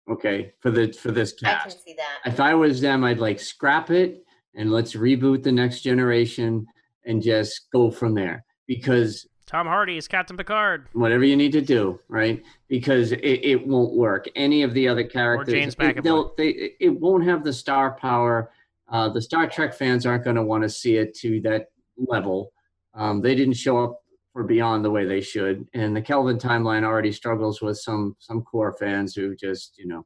[0.10, 1.66] Okay, for the for this cast.
[1.66, 4.24] i can see that If I was them, I'd like scrap it
[4.56, 6.66] and let's reboot the next generation
[7.06, 8.44] and just go from there.
[8.68, 10.88] Because Tom Hardy is Captain Picard.
[10.94, 12.44] whatever you need to do, right?
[12.68, 14.28] Because it, it won't work.
[14.36, 16.04] Any of the other characters, or James it, McAvoy.
[16.04, 18.52] they'll- they, it won't have the star power.
[18.92, 22.52] Uh, the Star Trek fans aren't going to want to see it to that level.
[22.94, 24.00] Um, they didn't show up
[24.34, 28.42] for Beyond the way they should, and the Kelvin timeline already struggles with some some
[28.42, 30.06] core fans who just you know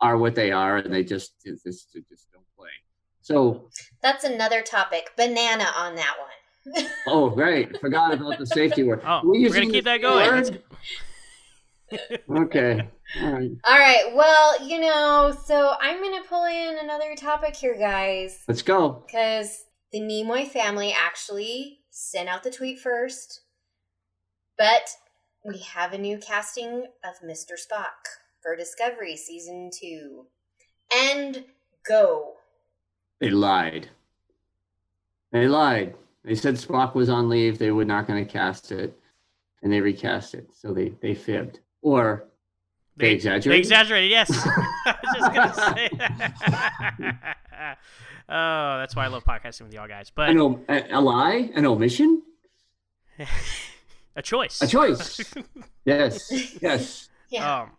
[0.00, 2.68] are what they are, and they just they just, they just don't play.
[3.22, 3.68] So,
[4.02, 6.32] that's another topic banana on that one
[7.06, 9.00] oh right, forgot about the safety word.
[9.04, 10.58] Oh, We're we're, gonna keep that going.
[12.30, 12.88] Okay,
[13.20, 13.50] all right.
[13.64, 18.62] all right well you know so i'm gonna pull in another topic here guys Let's
[18.62, 19.02] go.
[19.06, 23.40] because the Nimoy family actually sent out the tweet first.
[24.56, 24.88] But
[25.44, 27.52] we have a new casting of Mr.
[27.58, 28.08] Spock
[28.40, 30.24] for Discovery Season 2.
[30.94, 31.44] And
[31.86, 32.34] go.
[33.20, 33.88] They lied.
[35.32, 35.94] They lied.
[36.24, 37.58] They said Spock was on leave.
[37.58, 38.96] They were not going to cast it.
[39.62, 40.48] and they recast it.
[40.54, 42.24] So they they fibbed or
[42.96, 43.58] they, They exaggerated.
[43.60, 44.30] exaggerated, yes.
[44.86, 47.78] I was just gonna say that.
[48.28, 50.10] oh, that's why I love podcasting with y'all guys.
[50.14, 52.22] But An o- a, a lie, an omission,
[54.16, 54.60] a choice.
[54.62, 55.20] a choice.
[55.84, 56.30] yes,
[56.62, 57.08] yes.
[57.30, 57.62] Yeah.
[57.62, 57.70] Um,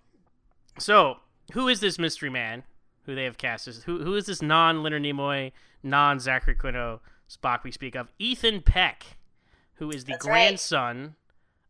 [0.80, 1.18] so
[1.54, 2.64] who is this mystery man
[3.06, 3.68] who they have cast?
[3.68, 5.52] as- Who who is this non Leonard Nimoy,
[5.84, 8.12] non Zachary Quinto Spock we speak of?
[8.20, 9.18] Ethan Peck,
[9.76, 10.32] who is the That's right.
[10.48, 11.16] grandson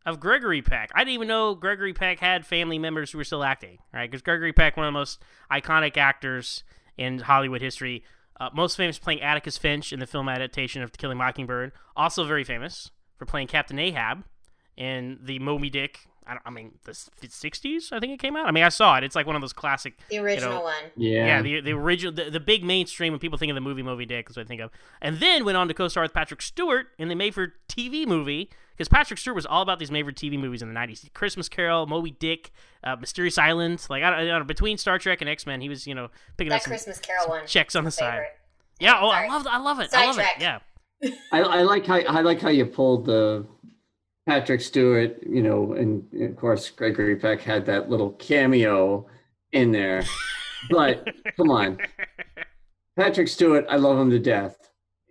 [0.06, 0.90] of Gregory Peck.
[0.94, 4.10] I didn't even know Gregory Peck had family members who were still acting, right?
[4.10, 6.62] Because Gregory Peck, one of the most iconic actors
[6.96, 8.04] in Hollywood history,
[8.38, 11.72] uh, most famous playing Atticus Finch in the film adaptation of To Kill a Mockingbird.
[11.96, 14.24] Also very famous for playing Captain Ahab
[14.76, 16.00] in the Moby Dick.
[16.26, 18.46] I, don't, I mean, the 60s, I think it came out.
[18.46, 19.04] I mean, I saw it.
[19.04, 20.84] It's like one of those classic the original know, one.
[20.96, 21.26] Yeah.
[21.26, 24.06] yeah, the the original, the, the big mainstream when people think of the movie Moby
[24.06, 24.70] Dick is what I think of,
[25.02, 29.18] and then went on to co-star with Patrick Stewart in the made-for-TV movie because Patrick
[29.18, 32.50] Stewart was all about these made-for-TV movies in the '90s: Christmas Carol, Moby Dick,
[32.82, 33.84] uh, Mysterious Island.
[33.88, 35.94] Like I, don't- I don't know, between Star Trek and X Men, he was you
[35.94, 37.46] know picking That up some Christmas Carol one.
[37.46, 38.22] checks on the my side.
[38.80, 39.28] Yeah, oh, Sorry.
[39.28, 40.36] I love, I love it, I love Sidetrack.
[40.36, 40.42] it.
[41.02, 43.46] Yeah, I, I like how I like how you pulled the
[44.26, 49.06] Patrick Stewart, you know, and of course Gregory Peck had that little cameo
[49.52, 50.02] in there.
[50.70, 51.06] But
[51.36, 51.78] come on,
[52.96, 54.56] Patrick Stewart, I love him to death.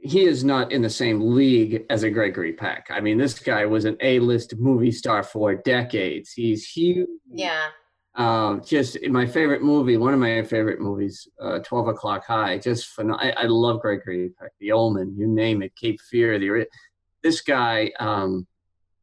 [0.05, 2.87] He is not in the same league as a Gregory Peck.
[2.89, 6.33] I mean, this guy was an A-list movie star for decades.
[6.33, 7.07] He's huge.
[7.31, 7.67] Yeah.
[8.15, 12.59] Um, just in my favorite movie, one of my favorite movies, uh, Twelve O'clock High.
[12.59, 16.37] Just phen- I, I love Gregory Peck, The Omen, you name it, Cape Fear.
[16.37, 16.67] The
[17.23, 18.45] this guy, um,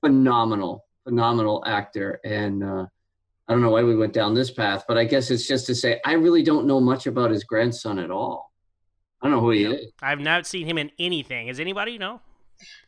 [0.00, 2.86] phenomenal, phenomenal actor, and uh,
[3.48, 5.74] I don't know why we went down this path, but I guess it's just to
[5.74, 8.49] say I really don't know much about his grandson at all.
[9.20, 9.92] I don't know who he is.
[10.00, 11.48] I've not seen him in anything.
[11.48, 12.20] Is anybody know?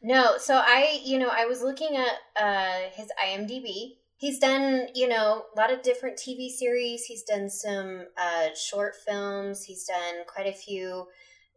[0.03, 3.97] No, so I, you know, I was looking at uh, his IMDb.
[4.16, 7.05] He's done, you know, a lot of different TV series.
[7.05, 9.64] He's done some uh, short films.
[9.64, 11.07] He's done quite a few,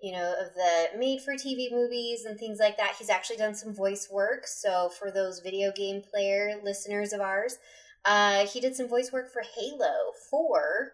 [0.02, 2.96] you know, of the made-for-TV movies and things like that.
[2.98, 4.48] He's actually done some voice work.
[4.48, 7.58] So for those video game player listeners of ours,
[8.04, 10.92] uh, he did some voice work for Halo 4.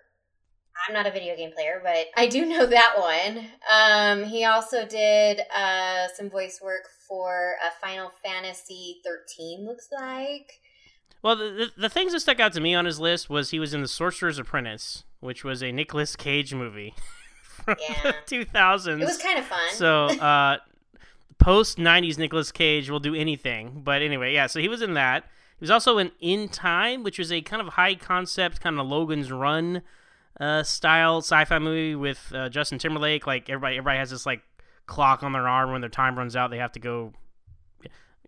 [0.88, 3.46] I'm not a video game player, but I do know that one.
[3.72, 10.60] Um, he also did uh, some voice work for uh, Final Fantasy 13, looks like.
[11.24, 13.60] Well, the, the the things that stuck out to me on his list was he
[13.60, 16.96] was in The Sorcerer's Apprentice, which was a Nicolas Cage movie
[17.44, 18.14] from Yeah.
[18.28, 19.00] the 2000s.
[19.02, 19.60] It was kind of fun.
[19.74, 20.58] So, uh,
[21.38, 23.82] post '90s Nicolas Cage will do anything.
[23.84, 24.48] But anyway, yeah.
[24.48, 25.26] So he was in that.
[25.60, 28.88] He was also in In Time, which was a kind of high concept, kind of
[28.88, 29.84] Logan's Run
[30.42, 33.28] uh, style sci-fi movie with uh, Justin Timberlake.
[33.28, 34.42] Like everybody, everybody has this like
[34.88, 37.14] clock on their arm when their time runs out, they have to go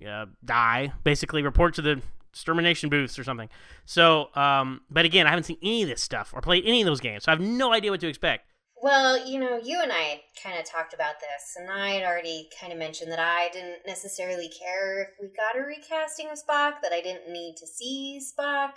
[0.08, 0.93] uh, die.
[1.04, 3.49] Basically, report to the extermination booths or something.
[3.86, 6.86] So, um, but again, I haven't seen any of this stuff or played any of
[6.86, 8.47] those games, so I have no idea what to expect.
[8.82, 12.49] Well, you know, you and I kind of talked about this, and I had already
[12.60, 16.82] kind of mentioned that I didn't necessarily care if we got a recasting of Spock,
[16.82, 18.71] that I didn't need to see Spock.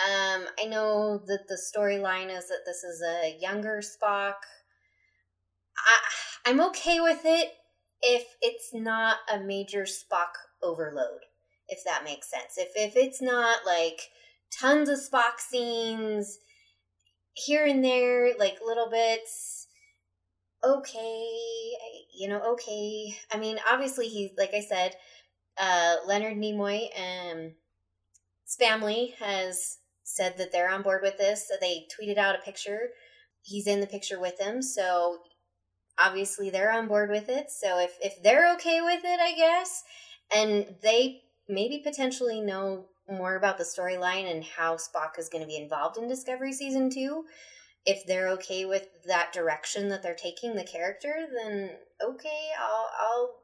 [0.00, 4.34] Um, I know that the storyline is that this is a younger Spock.
[5.76, 5.98] I,
[6.46, 7.50] I'm okay with it
[8.00, 11.22] if it's not a major Spock overload,
[11.68, 12.56] if that makes sense.
[12.56, 14.02] If if it's not like
[14.52, 16.38] tons of Spock scenes
[17.34, 19.66] here and there, like little bits.
[20.64, 21.72] Okay,
[22.14, 23.16] you know, okay.
[23.32, 24.94] I mean, obviously, he's like I said,
[25.56, 27.52] uh, Leonard Nimoy and
[28.44, 31.46] his family has said that they're on board with this.
[31.46, 32.88] So they tweeted out a picture.
[33.42, 35.18] He's in the picture with them, so
[35.98, 37.50] obviously they're on board with it.
[37.50, 39.84] So if if they're okay with it, I guess,
[40.34, 45.48] and they maybe potentially know more about the storyline and how Spock is going to
[45.48, 47.24] be involved in Discovery season 2,
[47.86, 51.70] if they're okay with that direction that they're taking the character, then
[52.02, 53.34] okay, I'll I'll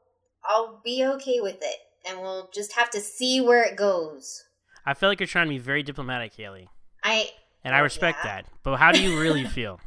[0.45, 1.79] I'll be okay with it.
[2.07, 4.45] And we'll just have to see where it goes.
[4.87, 6.69] I feel like you're trying to be very diplomatic, Hayley,
[7.03, 7.31] I
[7.65, 8.43] and I Oh, respect yeah.
[8.43, 8.47] that.
[8.63, 9.81] But how do you really feel?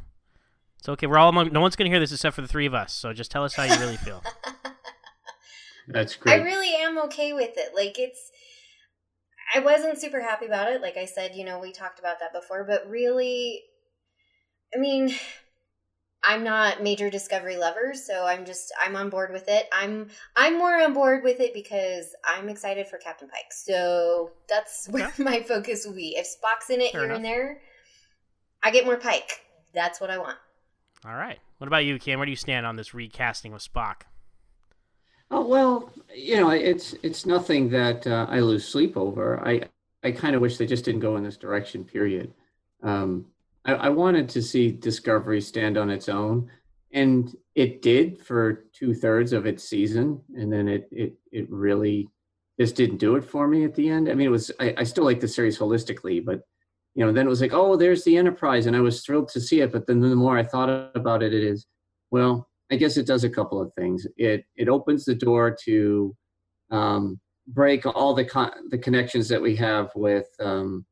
[0.78, 1.06] It's okay.
[1.06, 1.52] We're all among.
[1.52, 2.92] No one's gonna hear this except for the three of us.
[2.92, 4.22] So just tell us how you really feel.
[5.88, 6.40] That's great.
[6.40, 7.74] I really am okay with it.
[7.74, 8.30] Like it's
[9.54, 10.82] I wasn't super happy about it.
[10.82, 13.62] Like I said, you know, we talked about that before, but really
[14.74, 15.14] I mean,
[16.24, 19.66] I'm not major discovery lover, so I'm just I'm on board with it.
[19.72, 23.52] I'm I'm more on board with it because I'm excited for Captain Pike.
[23.52, 26.16] So that's where my focus will be.
[26.16, 27.16] If Spock's in it Fair here enough.
[27.16, 27.60] and there,
[28.62, 29.40] I get more Pike.
[29.72, 30.38] That's what I want.
[31.04, 31.38] All right.
[31.58, 32.18] What about you, Ken?
[32.18, 34.02] Where do you stand on this recasting of Spock?
[35.30, 39.40] Oh well, you know, it's it's nothing that uh, I lose sleep over.
[39.46, 39.62] I
[40.02, 41.84] I kind of wish they just didn't go in this direction.
[41.84, 42.32] Period.
[42.82, 43.26] Um,
[43.68, 46.50] I, I wanted to see Discovery stand on its own,
[46.92, 52.08] and it did for two thirds of its season, and then it it it really
[52.58, 54.08] just didn't do it for me at the end.
[54.08, 56.40] I mean, it was I, I still like the series holistically, but
[56.94, 59.40] you know, then it was like, oh, there's the Enterprise, and I was thrilled to
[59.40, 59.70] see it.
[59.70, 61.66] But then the more I thought about it, it is,
[62.10, 64.06] well, I guess it does a couple of things.
[64.16, 66.16] It it opens the door to
[66.70, 70.86] um, break all the con- the connections that we have with um,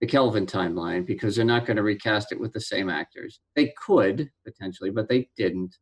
[0.00, 3.40] the Kelvin timeline because they're not going to recast it with the same actors.
[3.56, 5.76] They could potentially, but they didn't.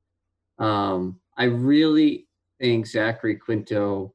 [0.59, 2.27] Um, I really
[2.61, 4.15] think Zachary Quinto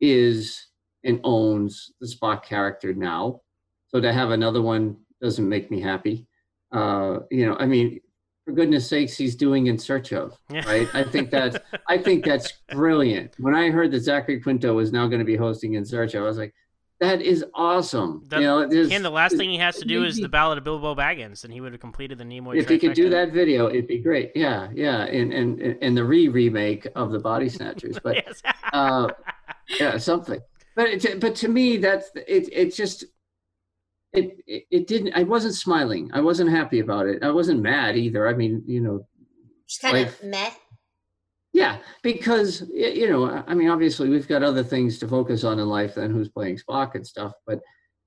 [0.00, 0.66] is
[1.04, 3.40] and owns the Spock character now.
[3.88, 6.26] So to have another one doesn't make me happy.
[6.72, 8.00] Uh, you know, I mean,
[8.44, 10.88] for goodness sakes, he's doing in search of, right?
[10.94, 11.56] I think that's
[11.88, 13.34] I think that's brilliant.
[13.38, 16.22] When I heard that Zachary Quinto was now going to be hosting in search of,
[16.22, 16.54] I was like,
[17.00, 18.22] that is awesome.
[18.28, 20.64] The, you know, Ken, the last thing he has to do is the Ballad of
[20.64, 22.56] Bilbo Baggins, and he would have completed the Nimoy.
[22.56, 24.32] If he could do that video, it'd be great.
[24.34, 28.42] Yeah, yeah, and and and the re remake of the Body Snatchers, but Yes.
[28.72, 29.08] uh,
[29.80, 30.40] yeah, something.
[30.76, 32.48] But it, but to me, that's it.
[32.52, 33.04] It just
[34.12, 35.14] it, it it didn't.
[35.14, 36.10] I wasn't smiling.
[36.12, 37.22] I wasn't happy about it.
[37.22, 38.28] I wasn't mad either.
[38.28, 39.06] I mean, you know,
[39.68, 40.50] Just kind of Like- meh.
[41.52, 45.66] Yeah, because you know, I mean, obviously we've got other things to focus on in
[45.68, 47.32] life than who's playing Spock and stuff.
[47.46, 47.60] But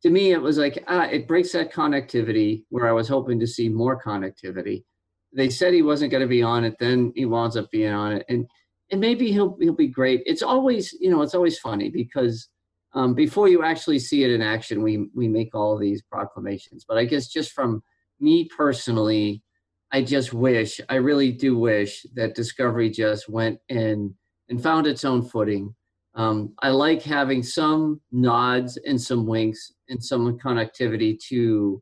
[0.03, 3.47] to me, it was like ah, it breaks that connectivity where I was hoping to
[3.47, 4.83] see more connectivity.
[5.35, 8.13] They said he wasn't going to be on it, then he winds up being on
[8.13, 8.47] it, and
[8.91, 10.23] and maybe he'll he'll be great.
[10.25, 12.47] It's always you know it's always funny because
[12.93, 16.85] um, before you actually see it in action, we we make all these proclamations.
[16.87, 17.83] But I guess just from
[18.21, 19.41] me personally,
[19.93, 24.13] I just wish, I really do wish that Discovery just went and
[24.49, 25.73] and found its own footing.
[26.15, 31.81] Um, I like having some nods and some winks and some connectivity to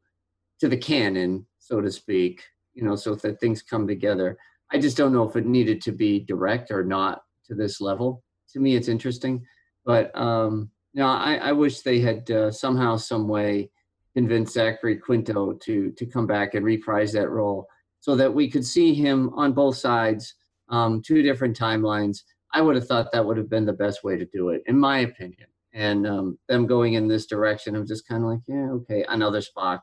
[0.59, 2.43] to the canon, so to speak.
[2.73, 4.37] You know, so that things come together.
[4.73, 8.23] I just don't know if it needed to be direct or not to this level.
[8.53, 9.45] To me, it's interesting,
[9.85, 13.71] but um, no, I, I wish they had uh, somehow, some way,
[14.13, 17.67] convinced Zachary Quinto to to come back and reprise that role
[18.01, 20.35] so that we could see him on both sides,
[20.69, 22.23] um, two different timelines.
[22.53, 24.77] I would have thought that would have been the best way to do it, in
[24.77, 25.47] my opinion.
[25.73, 29.39] And um, them going in this direction, I'm just kind of like, yeah, okay, another
[29.39, 29.79] Spock.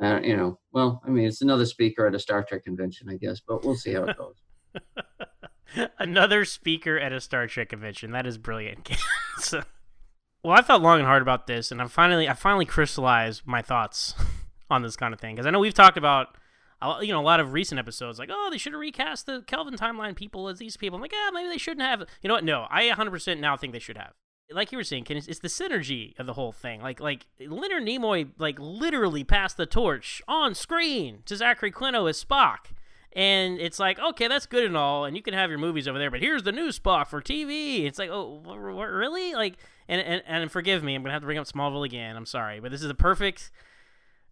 [0.00, 3.16] Uh, you know, well, I mean, it's another speaker at a Star Trek convention, I
[3.16, 4.36] guess, but we'll see how it goes.
[5.98, 8.12] Another speaker at a Star Trek convention.
[8.12, 8.90] That is brilliant.
[9.38, 9.62] so,
[10.42, 13.60] well, I thought long and hard about this, and I finally, I finally crystallized my
[13.60, 14.14] thoughts
[14.70, 16.36] on this kind of thing because I know we've talked about,
[17.00, 19.74] you know, a lot of recent episodes, like, oh, they should have recast the Kelvin
[19.74, 20.96] timeline people as these people.
[20.96, 22.00] I'm like, yeah, maybe they shouldn't have.
[22.22, 22.44] You know what?
[22.44, 24.12] No, I 100% now think they should have.
[24.50, 26.80] Like you were saying, Ken, it's, it's the synergy of the whole thing.
[26.80, 32.22] Like, like Leonard Nimoy, like literally passed the torch on screen to Zachary Quinto as
[32.24, 32.70] Spock.
[33.12, 35.98] And it's like, okay, that's good and all, and you can have your movies over
[35.98, 37.84] there, but here's the new Spock for TV.
[37.86, 39.34] It's like, oh, wh- wh- really?
[39.34, 39.56] Like,
[39.88, 42.16] and, and and forgive me, I'm gonna have to bring up Smallville again.
[42.16, 43.50] I'm sorry, but this is a perfect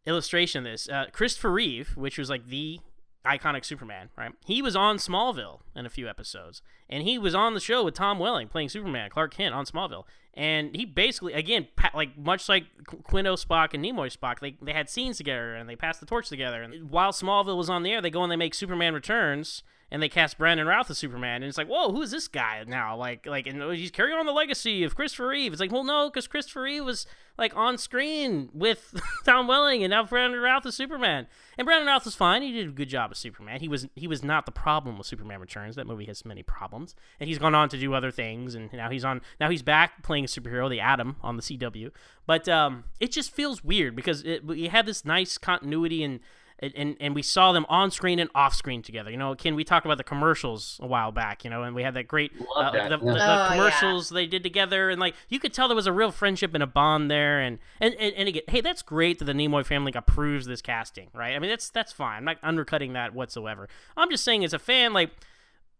[0.06, 0.88] illustration of this.
[0.88, 2.80] Uh, Christopher Reeve, which was like the
[3.24, 4.32] iconic Superman, right?
[4.44, 7.94] He was on Smallville in a few episodes, and he was on the show with
[7.94, 12.48] Tom Welling playing Superman, Clark Kent on Smallville, and he basically, again, pa- like much
[12.48, 16.00] like Qu- Quinto Spock and Nimoy Spock, they they had scenes together and they passed
[16.00, 16.62] the torch together.
[16.62, 19.62] And while Smallville was on the air, they go and they make Superman Returns.
[19.90, 22.64] And they cast Brandon Routh as Superman, and it's like, whoa, who is this guy
[22.66, 22.96] now?
[22.96, 25.52] Like, like, and he's carrying on the legacy of Christopher Reeve.
[25.52, 27.06] It's like, well, no, because Christopher Reeve was
[27.38, 28.94] like on screen with
[29.24, 31.26] Tom Welling, and now Brandon Routh is Superman.
[31.58, 33.60] And Brandon Routh was fine; he did a good job as Superman.
[33.60, 35.76] He was he was not the problem with Superman Returns.
[35.76, 38.54] That movie has many problems, and he's gone on to do other things.
[38.54, 41.90] And now he's on now he's back playing a superhero, the Atom, on the CW.
[42.26, 46.20] But um, it just feels weird because it, we had this nice continuity and.
[46.58, 49.10] And, and, and we saw them on screen and off screen together.
[49.10, 51.82] You know, Ken, we talked about the commercials a while back, you know, and we
[51.82, 52.88] had that great uh, that, the, yeah.
[52.88, 53.48] the, the Oh, yeah.
[53.50, 56.62] commercials they did together, and like you could tell there was a real friendship and
[56.62, 57.40] a bond there.
[57.40, 61.08] And and, and, and again, hey, that's great that the Nimoy family approves this casting,
[61.14, 61.34] right?
[61.36, 62.16] I mean, that's that's fine.
[62.18, 63.68] I'm not undercutting that whatsoever.
[63.94, 65.10] I'm just saying, as a fan, like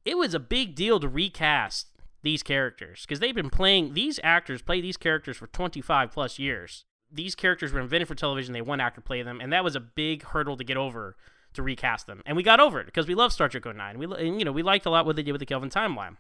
[0.05, 1.87] it was a big deal to recast
[2.23, 6.85] these characters because they've been playing these actors play these characters for 25 plus years.
[7.17, 8.53] These characters were invented for television.
[8.53, 11.17] They one actor play them, and that was a big hurdle to get over
[11.55, 12.23] to recast them.
[12.27, 13.99] And we got over it because we love Star Trek 09.
[13.99, 16.17] We and, you know we liked a lot what they did with the Kelvin timeline,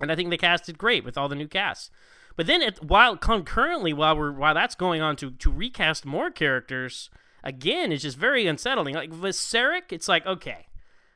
[0.00, 1.90] and I think they casted great with all the new casts.
[2.36, 7.10] But then, while concurrently, while we're while that's going on to to recast more characters,
[7.42, 8.94] again, it's just very unsettling.
[8.94, 10.66] Like Sarek, it's like okay,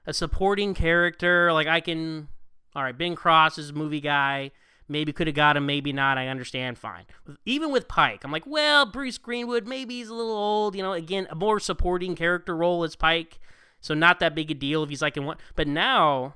[0.06, 1.52] a supporting character.
[1.52, 2.28] Like I can,
[2.74, 4.52] all right, Ben Cross is a movie guy.
[4.88, 6.18] Maybe could have got him, maybe not.
[6.18, 7.04] I understand, fine.
[7.44, 10.74] Even with Pike, I'm like, well, Bruce Greenwood, maybe he's a little old.
[10.74, 13.38] You know, again, a more supporting character role as Pike,
[13.80, 15.36] so not that big a deal if he's like in one.
[15.56, 16.34] But now,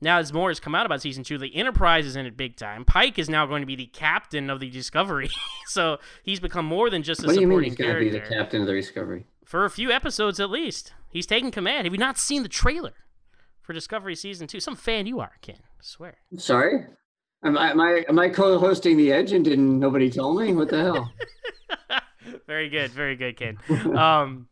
[0.00, 2.56] now as more has come out about season two, the Enterprise is in it big
[2.56, 2.84] time.
[2.84, 5.30] Pike is now going to be the captain of the Discovery,
[5.66, 8.00] so he's become more than just a what do you supporting mean he's going to
[8.00, 9.26] character be the captain of the Discovery?
[9.44, 10.92] for a few episodes at least.
[11.10, 11.86] He's taking command.
[11.86, 12.94] Have you not seen the trailer
[13.62, 14.60] for Discovery season two?
[14.60, 15.58] Some fan you are, Ken.
[15.62, 16.16] I swear.
[16.38, 16.86] Sorry,
[17.44, 20.52] am I am I, am I co-hosting the Edge and didn't nobody tell me?
[20.52, 21.12] What the hell?
[22.46, 23.58] very good, very good, Ken.
[23.96, 24.48] Um,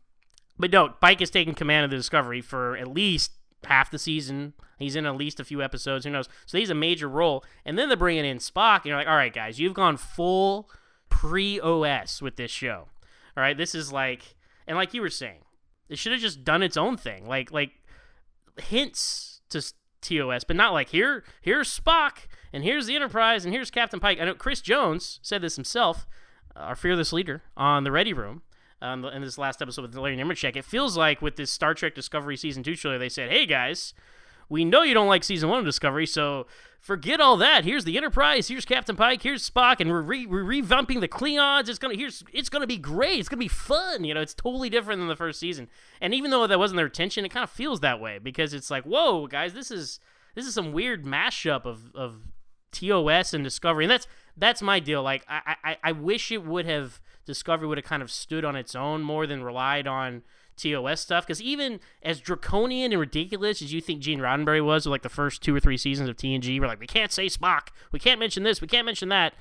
[0.57, 3.31] but no, Pike is taking command of the Discovery for at least
[3.65, 4.53] half the season.
[4.79, 6.05] He's in at least a few episodes.
[6.05, 6.27] Who knows?
[6.45, 7.43] So he's a major role.
[7.65, 10.69] And then they're bringing in Spock, and you're like, all right, guys, you've gone full
[11.09, 12.87] pre OS with this show.
[13.35, 14.35] All right, this is like,
[14.67, 15.39] and like you were saying,
[15.89, 17.71] it should have just done its own thing, like like
[18.61, 19.61] hints to
[20.01, 21.23] TOS, but not like here.
[21.41, 24.19] Here's Spock, and here's the Enterprise, and here's Captain Pike.
[24.21, 26.05] I know Chris Jones said this himself,
[26.55, 28.43] our fearless leader on the Ready Room.
[28.81, 31.95] Um, in this last episode with Larry Nemecek, it feels like with this Star Trek
[31.95, 33.93] Discovery season two trailer, they said, "Hey guys,
[34.49, 36.47] we know you don't like season one of Discovery, so
[36.79, 37.63] forget all that.
[37.63, 38.49] Here's the Enterprise.
[38.49, 39.23] Here's Captain Pike.
[39.23, 41.69] Here's Spock, and we're, re- we're revamping the Klingons.
[41.69, 43.19] It's gonna here's it's gonna be great.
[43.19, 44.03] It's gonna be fun.
[44.03, 45.69] You know, it's totally different than the first season.
[46.01, 48.69] And even though that wasn't their intention, it kind of feels that way because it's
[48.69, 49.99] like, whoa, guys, this is
[50.35, 52.17] this is some weird mashup of of
[52.73, 55.03] TOS and Discovery, and that's that's my deal.
[55.03, 58.55] Like, I I, I wish it would have Discovery would have kind of stood on
[58.55, 60.23] its own more than relied on
[60.57, 61.25] TOS stuff.
[61.25, 65.09] Because even as draconian and ridiculous as you think Gene Roddenberry was with like the
[65.09, 68.19] first two or three seasons of TNG, we're like, we can't say Spock, we can't
[68.19, 69.33] mention this, we can't mention that.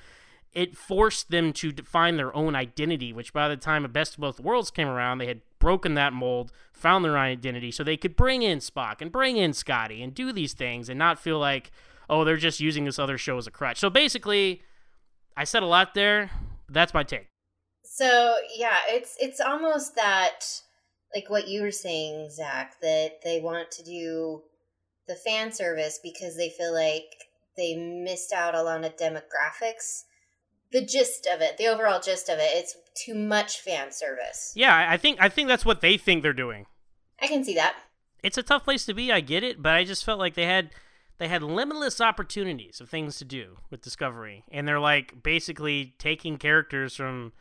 [0.52, 4.20] It forced them to define their own identity, which by the time of Best of
[4.20, 7.96] Both Worlds came around, they had broken that mold, found their own identity, so they
[7.96, 11.38] could bring in Spock and bring in Scotty and do these things and not feel
[11.38, 11.70] like,
[12.12, 13.80] oh, they're just using this other show as a crutch.
[13.80, 14.62] So basically,
[15.34, 16.30] I said a lot there.
[16.68, 17.28] That's my take.
[17.82, 20.44] So yeah, it's it's almost that
[21.14, 24.42] like what you were saying, Zach, that they want to do
[25.08, 27.06] the fan service because they feel like
[27.56, 30.04] they missed out a lot of demographics.
[30.70, 34.52] The gist of it, the overall gist of it, it's too much fan service.
[34.54, 36.66] Yeah, I think I think that's what they think they're doing.
[37.20, 37.74] I can see that.
[38.22, 40.46] It's a tough place to be, I get it, but I just felt like they
[40.46, 40.70] had
[41.22, 46.36] they had limitless opportunities of things to do with Discovery, and they're like basically taking
[46.36, 47.32] characters from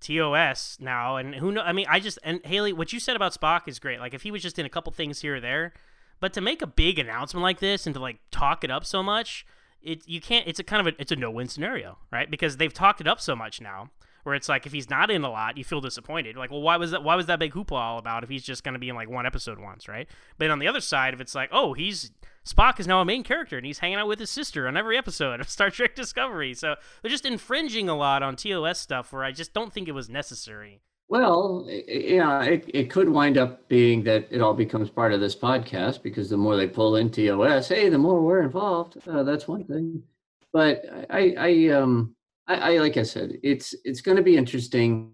[0.00, 1.60] TOS now, and who know?
[1.60, 4.00] I mean, I just and Hayley, what you said about Spock is great.
[4.00, 5.72] Like if he was just in a couple things here or there,
[6.18, 9.00] but to make a big announcement like this and to like talk it up so
[9.00, 9.46] much,
[9.80, 10.48] it you can't.
[10.48, 12.28] It's a kind of a it's a no win scenario, right?
[12.28, 13.90] Because they've talked it up so much now,
[14.22, 16.36] where it's like if he's not in a lot, you feel disappointed.
[16.36, 17.02] Like, well, why was that?
[17.02, 19.10] Why was that big hoopla all about if he's just going to be in like
[19.10, 20.08] one episode once, right?
[20.38, 22.10] But on the other side, if it's like, oh, he's
[22.46, 24.96] Spock is now a main character and he's hanging out with his sister on every
[24.96, 26.54] episode of Star Trek Discovery.
[26.54, 29.92] So they're just infringing a lot on TOS stuff where I just don't think it
[29.92, 30.80] was necessary.
[31.08, 35.34] Well, yeah, it, it could wind up being that it all becomes part of this
[35.34, 38.96] podcast because the more they pull in TOS, hey, the more we're involved.
[39.08, 40.04] Uh, that's one thing.
[40.52, 42.14] But I, I, um,
[42.50, 45.12] I, I like I said, it's it's going to be interesting.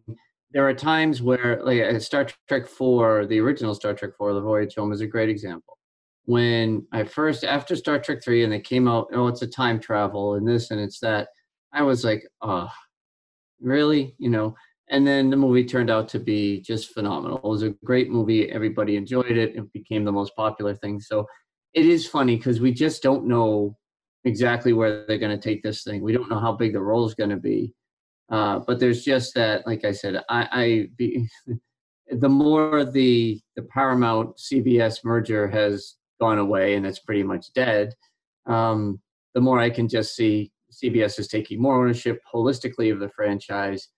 [0.53, 4.41] There are times where, like uh, Star Trek Four, the original Star Trek Four, The
[4.41, 5.77] Voyage Home, is a great example
[6.27, 9.81] when I first after Star Trek three and they came out, oh, it's a time
[9.81, 11.29] travel and this and it's that.
[11.73, 12.69] I was like, oh,
[13.61, 14.15] really?
[14.19, 14.55] You know.
[14.91, 17.39] And then the movie turned out to be just phenomenal.
[17.39, 18.51] It was a great movie.
[18.51, 19.57] Everybody enjoyed it.
[19.57, 21.01] It became the most popular thing.
[21.01, 21.27] So
[21.75, 23.77] it is funny because we just don't know
[24.27, 26.03] exactly where they're going to take this thing.
[26.03, 27.73] We don't know how big the role is going to be.
[28.29, 31.29] Uh, but there's just that, like I said, I, I be,
[32.11, 37.95] the more the the Paramount CBS merger has gone away and it's pretty much dead,
[38.47, 39.01] um,
[39.35, 43.89] the more I can just see CBS is taking more ownership holistically of the franchise.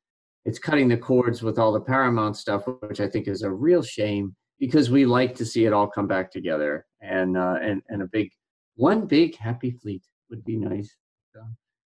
[0.45, 3.83] It's cutting the cords with all the Paramount stuff, which I think is a real
[3.83, 8.03] shame because we like to see it all come back together and uh, and and
[8.03, 8.31] a big
[8.74, 10.95] one big happy fleet would be nice.
[11.35, 11.43] So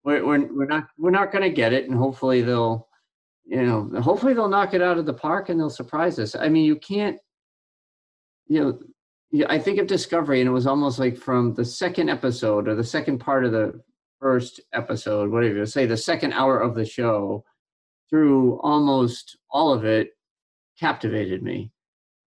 [0.05, 2.89] we're we're we're not we're not going to get it, and hopefully they'll
[3.45, 6.35] you know hopefully they'll knock it out of the park and they'll surprise us.
[6.37, 7.19] I mean, you can't
[8.47, 8.79] you know
[9.49, 12.85] I think of Discovery, and it was almost like from the second episode or the
[12.85, 13.81] second part of the
[14.21, 17.45] first episode, whatever you say, the second hour of the show,
[18.09, 20.11] through almost all of it,
[20.79, 21.71] captivated me.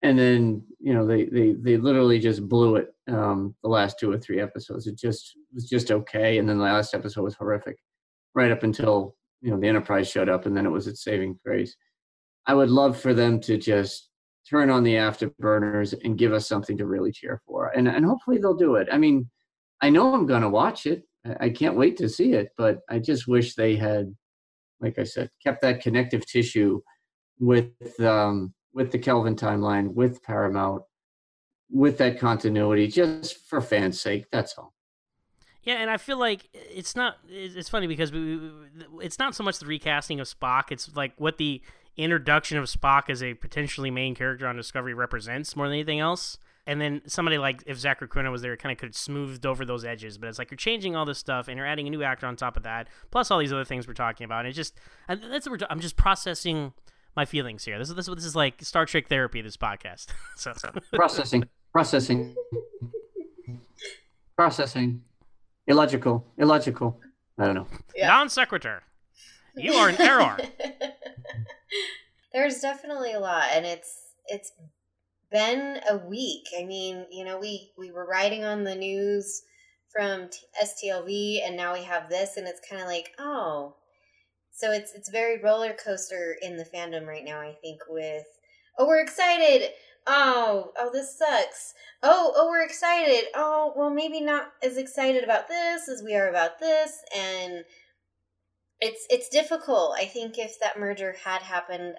[0.04, 2.94] And then you know they they they literally just blew it.
[3.10, 6.64] Um, the last two or three episodes, it just was just okay, and then the
[6.64, 7.78] last episode was horrific,
[8.36, 11.40] right up until you know the Enterprise showed up, and then it was its saving
[11.46, 11.76] grace.
[12.46, 14.10] I would love for them to just
[14.50, 17.70] turn on the afterburners and give us something to really cheer for.
[17.70, 18.88] And and hopefully they'll do it.
[18.92, 19.30] I mean,
[19.82, 21.04] I know I'm going to watch it.
[21.26, 24.16] I, I can't wait to see it, but I just wish they had,
[24.82, 26.82] like I said, kept that connective tissue
[27.40, 30.84] with um, with the Kelvin timeline, with Paramount,
[31.72, 34.26] with that continuity, just for fans' sake.
[34.32, 34.74] That's all.
[35.64, 37.18] Yeah, and I feel like it's not.
[37.28, 38.40] It's funny because we,
[39.02, 40.72] it's not so much the recasting of Spock.
[40.72, 41.62] It's like what the
[41.98, 46.38] introduction of Spock as a potentially main character on Discovery represents more than anything else.
[46.66, 49.66] And then somebody like if Zachary Quinto was there, kind of could have smoothed over
[49.66, 50.18] those edges.
[50.18, 52.36] But it's like you're changing all this stuff and you're adding a new actor on
[52.36, 54.40] top of that, plus all these other things we're talking about.
[54.40, 54.76] And it's just
[55.08, 56.74] that's what we're, I'm just processing
[57.16, 57.78] my feelings here.
[57.80, 59.42] This is this, this is like Star Trek therapy.
[59.42, 60.08] This podcast.
[60.36, 60.54] so.
[60.94, 62.36] processing, processing,
[64.36, 65.04] processing.
[65.68, 67.00] Illogical, illogical.
[67.38, 67.68] I don't know.
[67.96, 68.08] Yeah.
[68.08, 68.82] Non sequitur.
[69.56, 70.38] You are an error.
[72.34, 74.52] There's definitely a lot, and it's it's
[75.32, 76.46] been a week.
[76.60, 79.44] I mean, you know, we we were writing on the news
[79.92, 83.76] from T- STLV, and now we have this, and it's kind of like, oh,
[84.52, 87.40] so it's it's very roller coaster in the fandom right now.
[87.40, 88.26] I think with
[88.78, 89.70] oh, we're excited.
[90.12, 91.76] Oh, oh, this sucks.
[92.02, 93.26] Oh, oh, we're excited.
[93.36, 97.64] Oh, well, maybe not as excited about this as we are about this, and
[98.82, 99.96] it's it's difficult.
[99.96, 101.94] I think if that merger had happened,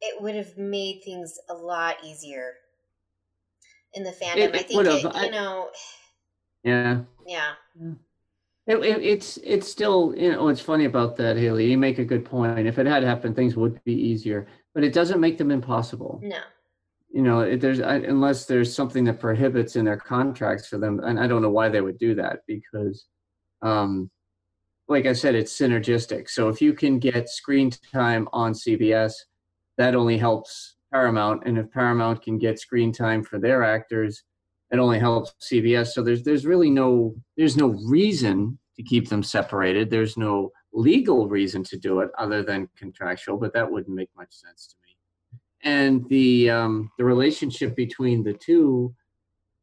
[0.00, 2.54] it would have made things a lot easier
[3.92, 4.38] in the fandom.
[4.38, 5.70] It, it I think it, you I, know.
[6.64, 7.02] Yeah.
[7.24, 7.52] Yeah.
[8.66, 11.70] It, it, it's it's still you know it's funny about that Hayley.
[11.70, 12.66] You make a good point.
[12.66, 16.18] If it had happened, things would be easier, but it doesn't make them impossible.
[16.20, 16.38] No.
[17.14, 21.28] You know, there's unless there's something that prohibits in their contracts for them, and I
[21.28, 23.06] don't know why they would do that because,
[23.62, 24.10] um,
[24.88, 26.28] like I said, it's synergistic.
[26.28, 29.12] So if you can get screen time on CBS,
[29.78, 34.24] that only helps Paramount, and if Paramount can get screen time for their actors
[34.74, 35.88] it only helps CBS.
[35.88, 39.88] So there's there's really no there's no reason to keep them separated.
[39.88, 44.32] There's no legal reason to do it other than contractual, but that wouldn't make much
[44.34, 44.83] sense to me.
[45.64, 48.94] And the um, the relationship between the two,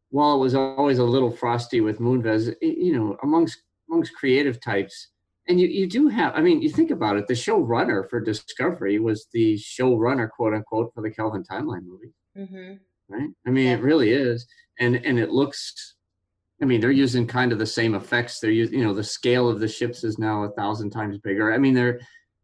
[0.10, 5.10] while it was always a little frosty with Moonves, you know, amongst amongst creative types,
[5.48, 9.00] and you, you do have, I mean, you think about it, the showrunner for Discovery
[9.00, 12.14] was the showrunner, quote unquote, for the Kelvin Timeline movie.
[12.38, 12.74] Mm-hmm.
[13.10, 13.30] Right?
[13.46, 13.74] I mean, yeah.
[13.74, 14.48] it really is
[14.82, 15.96] and and it looks
[16.62, 18.40] I mean, they're using kind of the same effects.
[18.40, 21.52] They're using, you know, the scale of the ships is now a thousand times bigger.
[21.52, 22.00] I mean, they're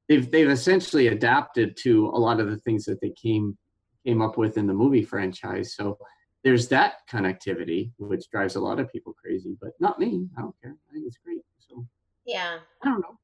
[0.08, 3.58] they've they've essentially adapted to a lot of the things that they came
[4.06, 5.76] came up with in the movie franchise.
[5.76, 5.98] So
[6.44, 10.28] there's that connectivity, which drives a lot of people crazy, but not me.
[10.38, 10.76] I don't care.
[10.90, 11.42] I think it's great.
[11.60, 11.86] So
[12.26, 13.20] yeah, I don't know.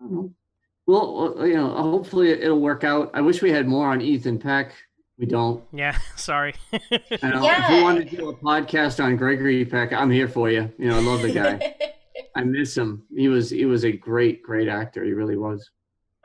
[0.00, 0.34] I don't know.
[0.86, 3.10] Well, you know, hopefully it'll work out.
[3.12, 4.72] I wish we had more on Ethan Peck.
[5.18, 5.62] We don't.
[5.72, 6.54] Yeah, sorry.
[6.72, 6.78] yeah.
[7.10, 10.72] If you want to do a podcast on Gregory Peck, I'm here for you.
[10.78, 11.74] You know, I love the guy.
[12.36, 13.04] I miss him.
[13.14, 15.04] He was he was a great great actor.
[15.04, 15.68] He really was.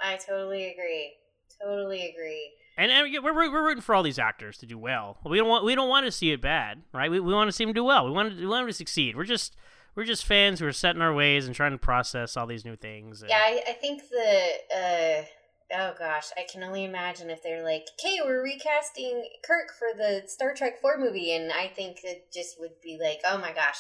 [0.04, 1.14] I totally agree.
[1.62, 2.51] Totally agree.
[2.78, 5.18] And, and we're, we're rooting for all these actors to do well.
[5.26, 7.10] We don't want we don't want to see it bad, right?
[7.10, 8.06] We, we want to see them do well.
[8.06, 9.16] We want to we want them to succeed.
[9.16, 9.56] We're just
[9.95, 12.76] we're just fans who are setting our ways and trying to process all these new
[12.76, 13.22] things.
[13.22, 13.30] And...
[13.30, 14.41] Yeah, I, I think the
[14.76, 19.95] uh, oh gosh, I can only imagine if they're like, "Okay, we're recasting Kirk for
[19.95, 23.54] the Star Trek Four movie," and I think it just would be like, "Oh my
[23.54, 23.78] gosh,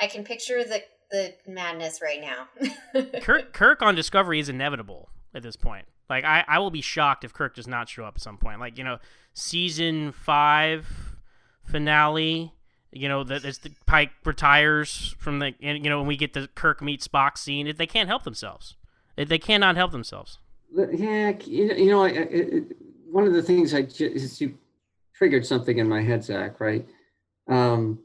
[0.00, 5.42] I can picture the the madness right now." Kirk Kirk on Discovery is inevitable at
[5.42, 5.86] this point.
[6.10, 8.58] Like, I I will be shocked if Kirk does not show up at some point.
[8.58, 8.98] Like, you know,
[9.34, 11.16] season five
[11.64, 12.52] finale.
[12.92, 16.32] You know, that as the Pike retires from the, and, you know, when we get
[16.32, 18.76] the Kirk meets Spock scene, they can't help themselves.
[19.16, 20.38] They cannot help themselves
[20.92, 22.62] yeah, you know, I, I,
[23.10, 24.56] one of the things I just you
[25.14, 26.60] triggered something in my head, Zach.
[26.60, 26.86] Right?
[27.48, 28.00] Um,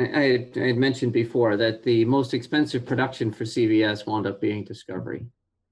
[0.00, 4.64] I, I, had mentioned before that the most expensive production for CBS wound up being
[4.64, 5.26] Discovery.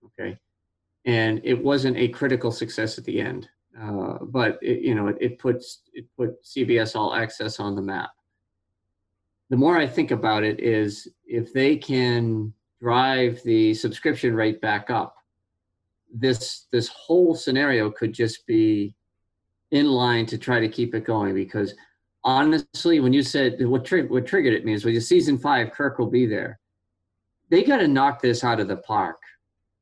[0.04, 0.38] Okay,
[1.06, 3.48] and it wasn't a critical success at the end,
[3.80, 7.82] uh, but it, you know, it, it puts it put CBS All Access on the
[7.82, 8.10] map.
[9.48, 14.90] The more I think about it, is if they can drive the subscription rate back
[14.90, 15.16] up
[16.12, 18.94] this this whole scenario could just be
[19.70, 21.74] in line to try to keep it going because
[22.24, 25.72] honestly when you said what, tri- what triggered it me is when you season five
[25.72, 26.58] kirk will be there.
[27.48, 29.18] They got to knock this out of the park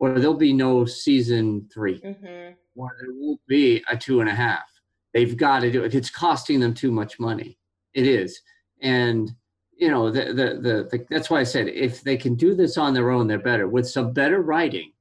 [0.05, 2.53] or there'll be no season 3 mm-hmm.
[2.77, 4.71] or there won't be a two and a half.
[5.15, 5.95] They've got to do it.
[5.95, 7.57] It's costing them too much money.
[7.95, 8.41] It is.
[8.83, 9.33] And
[9.77, 12.79] you know the, the, the, the that's why i said if they can do this
[12.79, 13.67] on their own they're better.
[13.67, 14.93] With some better writing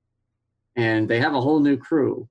[0.76, 2.28] and they have a whole new crew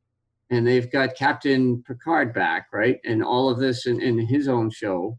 [0.51, 4.71] and they've got captain picard back right and all of this in, in his own
[4.71, 5.17] show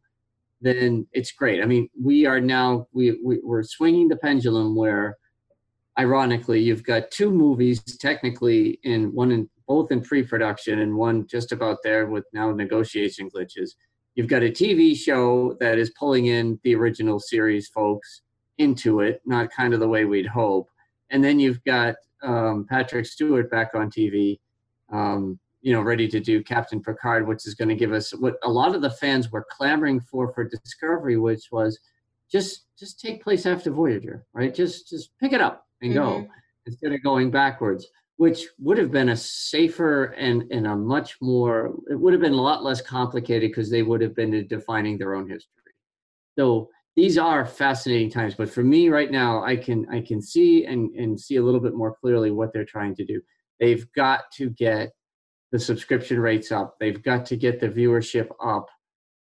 [0.59, 1.61] then it's great.
[1.61, 5.17] I mean we are now we, we we're swinging the pendulum where
[5.97, 11.51] ironically, you've got two movies technically in one in both in pre-production and one just
[11.51, 13.71] about there with now negotiation glitches.
[14.15, 18.21] You've got a TV show that is pulling in the original series folks
[18.57, 20.69] into it, not kind of the way we'd hope.
[21.09, 24.39] And then you've got um, Patrick Stewart back on TV,
[24.91, 28.35] um, you know, ready to do Captain Picard, which is going to give us what
[28.43, 31.79] a lot of the fans were clamoring for for Discovery, which was
[32.31, 34.53] just just take place after Voyager, right?
[34.53, 36.29] Just just pick it up and go Mhm.
[36.65, 41.75] instead of going backwards, which would have been a safer and and a much more.
[41.89, 45.13] It would have been a lot less complicated because they would have been defining their
[45.15, 45.73] own history.
[46.37, 50.65] So these are fascinating times, but for me right now, I can I can see
[50.65, 53.21] and and see a little bit more clearly what they're trying to do.
[53.59, 54.93] They've got to get
[55.51, 56.77] the subscription rates up.
[56.79, 58.67] They've got to get the viewership up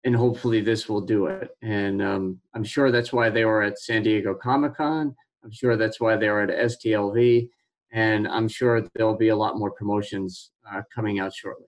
[0.06, 1.50] and hopefully this will do it.
[1.62, 5.16] And um, I'm sure that's why they were at San Diego Comic Con.
[5.44, 7.50] I'm sure that's why they're at STLV,
[7.92, 11.68] and I'm sure there'll be a lot more promotions uh, coming out shortly.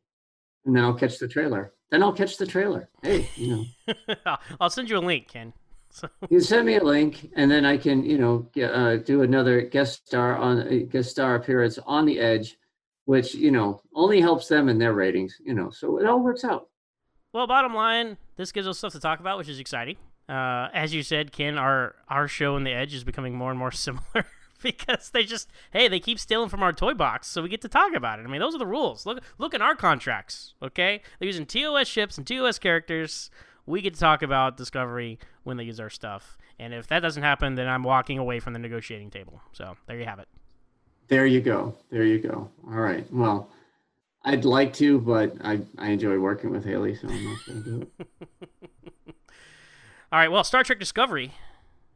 [0.66, 1.74] And then I'll catch the trailer.
[1.92, 2.90] Then I'll catch the trailer.
[3.04, 5.54] Hey, you know, I'll send you a link, Ken.
[5.96, 9.22] So, you send me a link, and then I can, you know, get, uh, do
[9.22, 12.58] another guest star on uh, guest star appearance on the Edge,
[13.06, 15.38] which you know only helps them in their ratings.
[15.46, 16.68] You know, so it all works out.
[17.32, 19.96] well, bottom line, this gives us stuff to talk about, which is exciting.
[20.28, 23.60] Uh, as you said, Ken, our our show and the Edge is becoming more and
[23.60, 24.26] more similar
[24.62, 27.70] because they just hey they keep stealing from our toy box, so we get to
[27.70, 28.24] talk about it.
[28.24, 29.06] I mean, those are the rules.
[29.06, 31.02] Look look at our contracts, okay?
[31.20, 33.30] They're using TOS ships and TOS characters.
[33.68, 37.24] We get to talk about Discovery when they use our stuff, and if that doesn't
[37.24, 39.42] happen, then I'm walking away from the negotiating table.
[39.54, 40.28] So there you have it.
[41.08, 41.76] There you go.
[41.92, 42.50] There you go.
[42.68, 43.06] All right.
[43.14, 43.52] Well,
[44.24, 47.70] I'd like to, but I, I enjoy working with Hayley, so I'm not going to
[47.70, 48.10] do it.
[50.12, 51.32] All right, well, Star Trek Discovery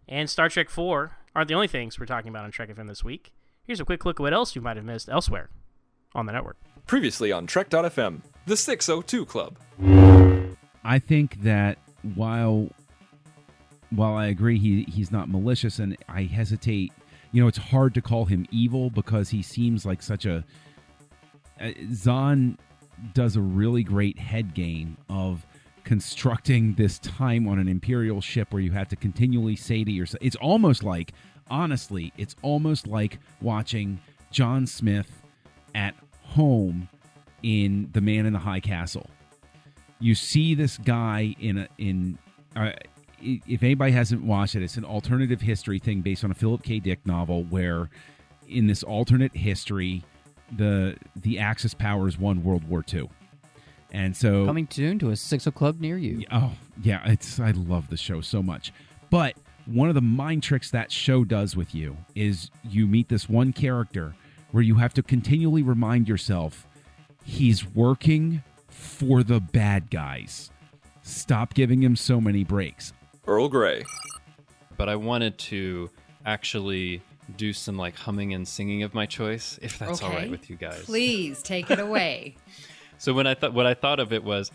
[0.07, 3.03] and Star Trek 4 aren't the only things we're talking about on Trek FM this
[3.03, 3.31] week.
[3.65, 5.49] Here's a quick look at what else you might have missed elsewhere
[6.15, 6.57] on the network.
[6.87, 9.57] Previously on Trek.fm, the 602 Club.
[10.83, 11.77] I think that
[12.15, 12.69] while
[13.91, 16.91] while I agree he he's not malicious and I hesitate,
[17.31, 20.43] you know, it's hard to call him evil because he seems like such a
[21.61, 22.57] uh, Zahn
[23.13, 25.45] does a really great head game of
[25.89, 30.19] constructing this time on an imperial ship where you have to continually say to yourself
[30.21, 31.13] it's almost like
[31.49, 35.23] honestly it's almost like watching John Smith
[35.73, 36.87] at home
[37.41, 39.09] in The Man in the High Castle.
[39.99, 42.19] You see this guy in a in
[42.55, 42.73] uh,
[43.19, 46.79] if anybody hasn't watched it it's an alternative history thing based on a philip k.
[46.79, 47.89] Dick novel where
[48.47, 50.03] in this alternate history
[50.55, 53.09] the the axis powers won world war ii
[53.91, 56.23] and so Coming soon to a six club near you.
[56.31, 58.71] Oh, yeah, it's I love the show so much.
[59.09, 59.35] But
[59.65, 63.53] one of the mind tricks that show does with you is you meet this one
[63.53, 64.15] character
[64.51, 66.65] where you have to continually remind yourself
[67.23, 70.49] he's working for the bad guys.
[71.01, 72.93] Stop giving him so many breaks.
[73.27, 73.83] Earl Grey.
[74.77, 75.89] but I wanted to
[76.25, 77.01] actually
[77.37, 80.55] do some like humming and singing of my choice, if that's all right with you
[80.55, 80.83] guys.
[80.85, 82.35] Please take it away.
[82.99, 84.51] So when I thought what I thought of it was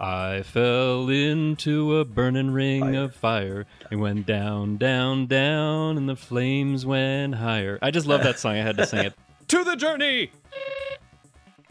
[0.00, 3.04] I fell into a burning ring fire.
[3.04, 7.78] of fire and went down, down, down, and the flames went higher.
[7.82, 8.54] I just love that song.
[8.54, 9.14] I had to sing it.
[9.48, 10.32] to the journey!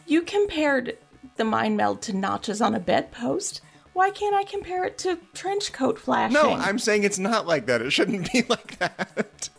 [0.06, 0.96] You compared
[1.36, 3.62] the mind meld to notches on a bedpost.
[3.94, 6.34] Why can't I compare it to trench coat flashing?
[6.34, 7.82] No, I'm saying it's not like that.
[7.82, 9.50] It shouldn't be like that.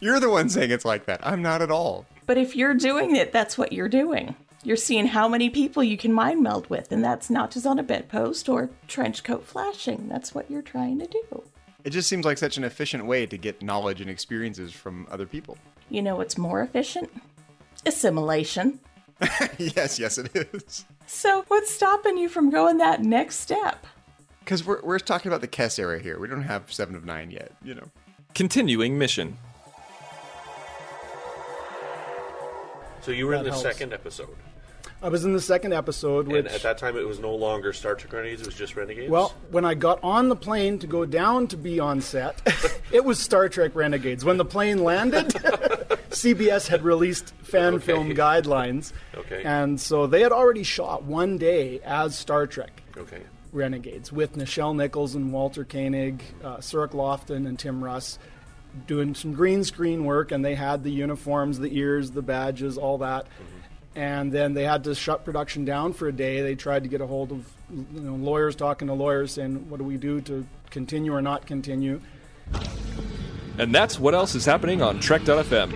[0.00, 1.20] You're the one saying it's like that.
[1.26, 2.06] I'm not at all.
[2.26, 4.36] But if you're doing it, that's what you're doing.
[4.62, 7.78] You're seeing how many people you can mind meld with, and that's not just on
[7.78, 10.08] a bedpost or trench coat flashing.
[10.08, 11.42] That's what you're trying to do.
[11.84, 15.26] It just seems like such an efficient way to get knowledge and experiences from other
[15.26, 15.56] people.
[15.90, 17.10] You know what's more efficient?
[17.86, 18.80] Assimilation.
[19.58, 20.84] yes, yes, it is.
[21.06, 23.86] So, what's stopping you from going that next step?
[24.40, 26.18] Because we're, we're talking about the Kes era here.
[26.18, 27.88] We don't have Seven of Nine yet, you know.
[28.34, 29.38] Continuing mission.
[33.08, 33.62] So you were in the helps.
[33.62, 34.28] second episode,
[35.02, 37.72] I was in the second episode, which and at that time it was no longer
[37.72, 39.10] Star Trek Renegades; it was just Renegades.
[39.10, 42.42] Well, when I got on the plane to go down to be on set,
[42.92, 44.26] it was Star Trek Renegades.
[44.26, 45.28] When the plane landed,
[46.10, 47.84] CBS had released fan Okay.
[47.86, 48.92] film guidelines.
[49.14, 49.42] Okay.
[49.42, 54.76] And so they had already shot one day as Star Trek okay, Renegades with Nichelle
[54.76, 58.18] Nichols and Walter Koenig, uh, Cirroc Lofton and Tim Russ
[58.86, 62.98] doing some green screen work, and they had the uniforms, the ears, the badges, all
[62.98, 63.24] that.
[63.24, 63.98] Mm-hmm.
[63.98, 66.40] and then they had to shut production down for a day.
[66.42, 69.78] They tried to get a hold of you know lawyers talking to lawyers saying, "What
[69.78, 72.00] do we do to continue or not continue?"
[73.58, 75.74] And that's what else is happening on Trek.fm.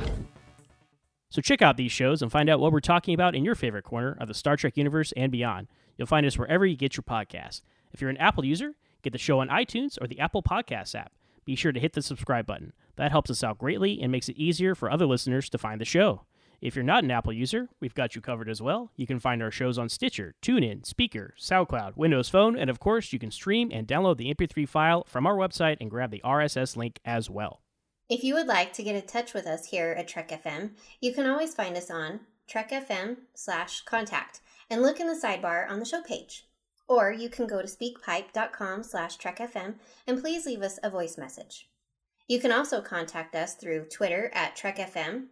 [1.30, 3.84] So check out these shows and find out what we're talking about in your favorite
[3.84, 5.66] corner of the Star Trek universe and beyond.
[5.96, 7.62] You'll find us wherever you get your podcasts.
[7.92, 11.10] If you're an Apple user, get the show on iTunes or the Apple Podcasts app.
[11.44, 12.72] Be sure to hit the subscribe button.
[12.96, 15.84] That helps us out greatly and makes it easier for other listeners to find the
[15.84, 16.22] show.
[16.60, 18.92] If you're not an Apple user, we've got you covered as well.
[18.94, 23.12] You can find our shows on Stitcher, TuneIn, Speaker, SoundCloud, Windows Phone, and of course,
[23.12, 26.76] you can stream and download the MP3 file from our website and grab the RSS
[26.76, 27.62] link as well.
[28.08, 31.12] If you would like to get in touch with us here at Trek FM, you
[31.12, 34.40] can always find us on Trek FM slash contact
[34.70, 36.46] and look in the sidebar on the show page.
[36.88, 39.74] Or you can go to speakpipe.com slash trekfm
[40.06, 41.68] and please leave us a voice message.
[42.28, 45.26] You can also contact us through Twitter at TrekFM,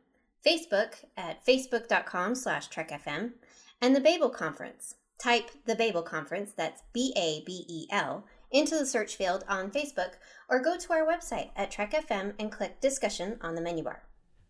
[0.46, 3.32] Facebook at facebook.com slash trekfm,
[3.80, 4.96] and the Babel Conference.
[5.18, 10.12] Type the Babel Conference, that's B-A-B-E-L, into the search field on Facebook
[10.48, 14.03] or go to our website at Trek FM and click discussion on the menu bar.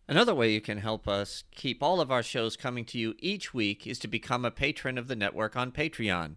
[0.07, 3.53] Another way you can help us keep all of our shows coming to you each
[3.53, 6.35] week is to become a patron of the network on Patreon.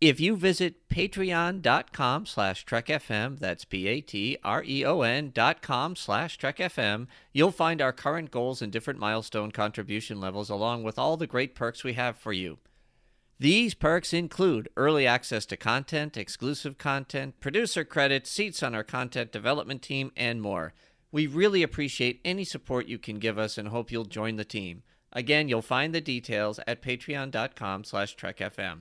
[0.00, 7.92] If you visit patreon.com slash trekfm, that's P-A-T-R-E-O-N dot com slash trekfm, you'll find our
[7.92, 12.16] current goals and different milestone contribution levels along with all the great perks we have
[12.16, 12.56] for you.
[13.38, 19.32] These perks include early access to content, exclusive content, producer credits, seats on our content
[19.32, 20.72] development team, and more.
[21.12, 24.82] We really appreciate any support you can give us and hope you'll join the team.
[25.12, 28.80] Again, you'll find the details at patreon.com slash trekfm.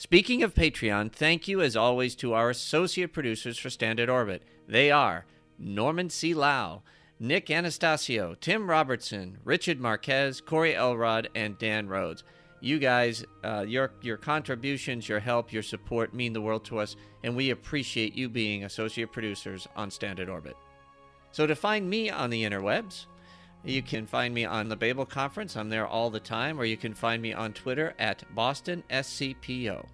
[0.00, 4.44] Speaking of Patreon, thank you as always to our associate producers for Standard Orbit.
[4.68, 5.26] They are
[5.58, 6.34] Norman C.
[6.34, 6.82] Lao,
[7.18, 12.22] Nick Anastassiou, Tim Robertson, Richard Marquez, Corey Elrod, and Dan Rhodes.
[12.60, 16.94] You guys, uh, your your contributions, your help, your support mean the world to us,
[17.24, 20.56] and we appreciate you being associate producers on Standard Orbit.
[21.32, 23.06] So to find me on the interwebs,
[23.64, 25.56] you can find me on the Babel Conference.
[25.56, 29.84] I'm there all the time, or you can find me on Twitter at Boston SCPO.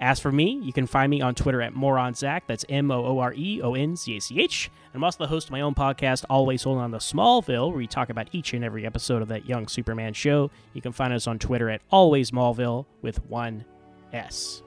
[0.00, 2.42] As for me, you can find me on Twitter at MooreOnZach.
[2.46, 4.70] That's M O O R E O N Z A C H.
[4.94, 7.86] I'm also the host of my own podcast, Always Holding on to Smallville, where we
[7.86, 10.50] talk about each and every episode of that young Superman show.
[10.72, 13.66] You can find us on Twitter at Always Smallville with one
[14.14, 14.62] S.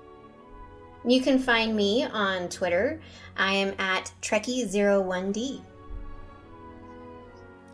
[1.06, 3.02] You can find me on Twitter.
[3.36, 5.62] I am at Trekkie01D.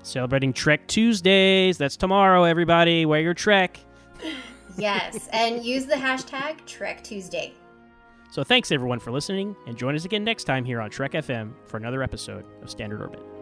[0.03, 1.77] Celebrating Trek Tuesdays.
[1.77, 3.05] That's tomorrow, everybody.
[3.05, 3.79] Wear your Trek.
[4.77, 7.53] Yes, and use the hashtag Trek Tuesday.
[8.31, 11.53] So thanks everyone for listening, and join us again next time here on Trek FM
[11.65, 13.38] for another episode of Standard Orbit.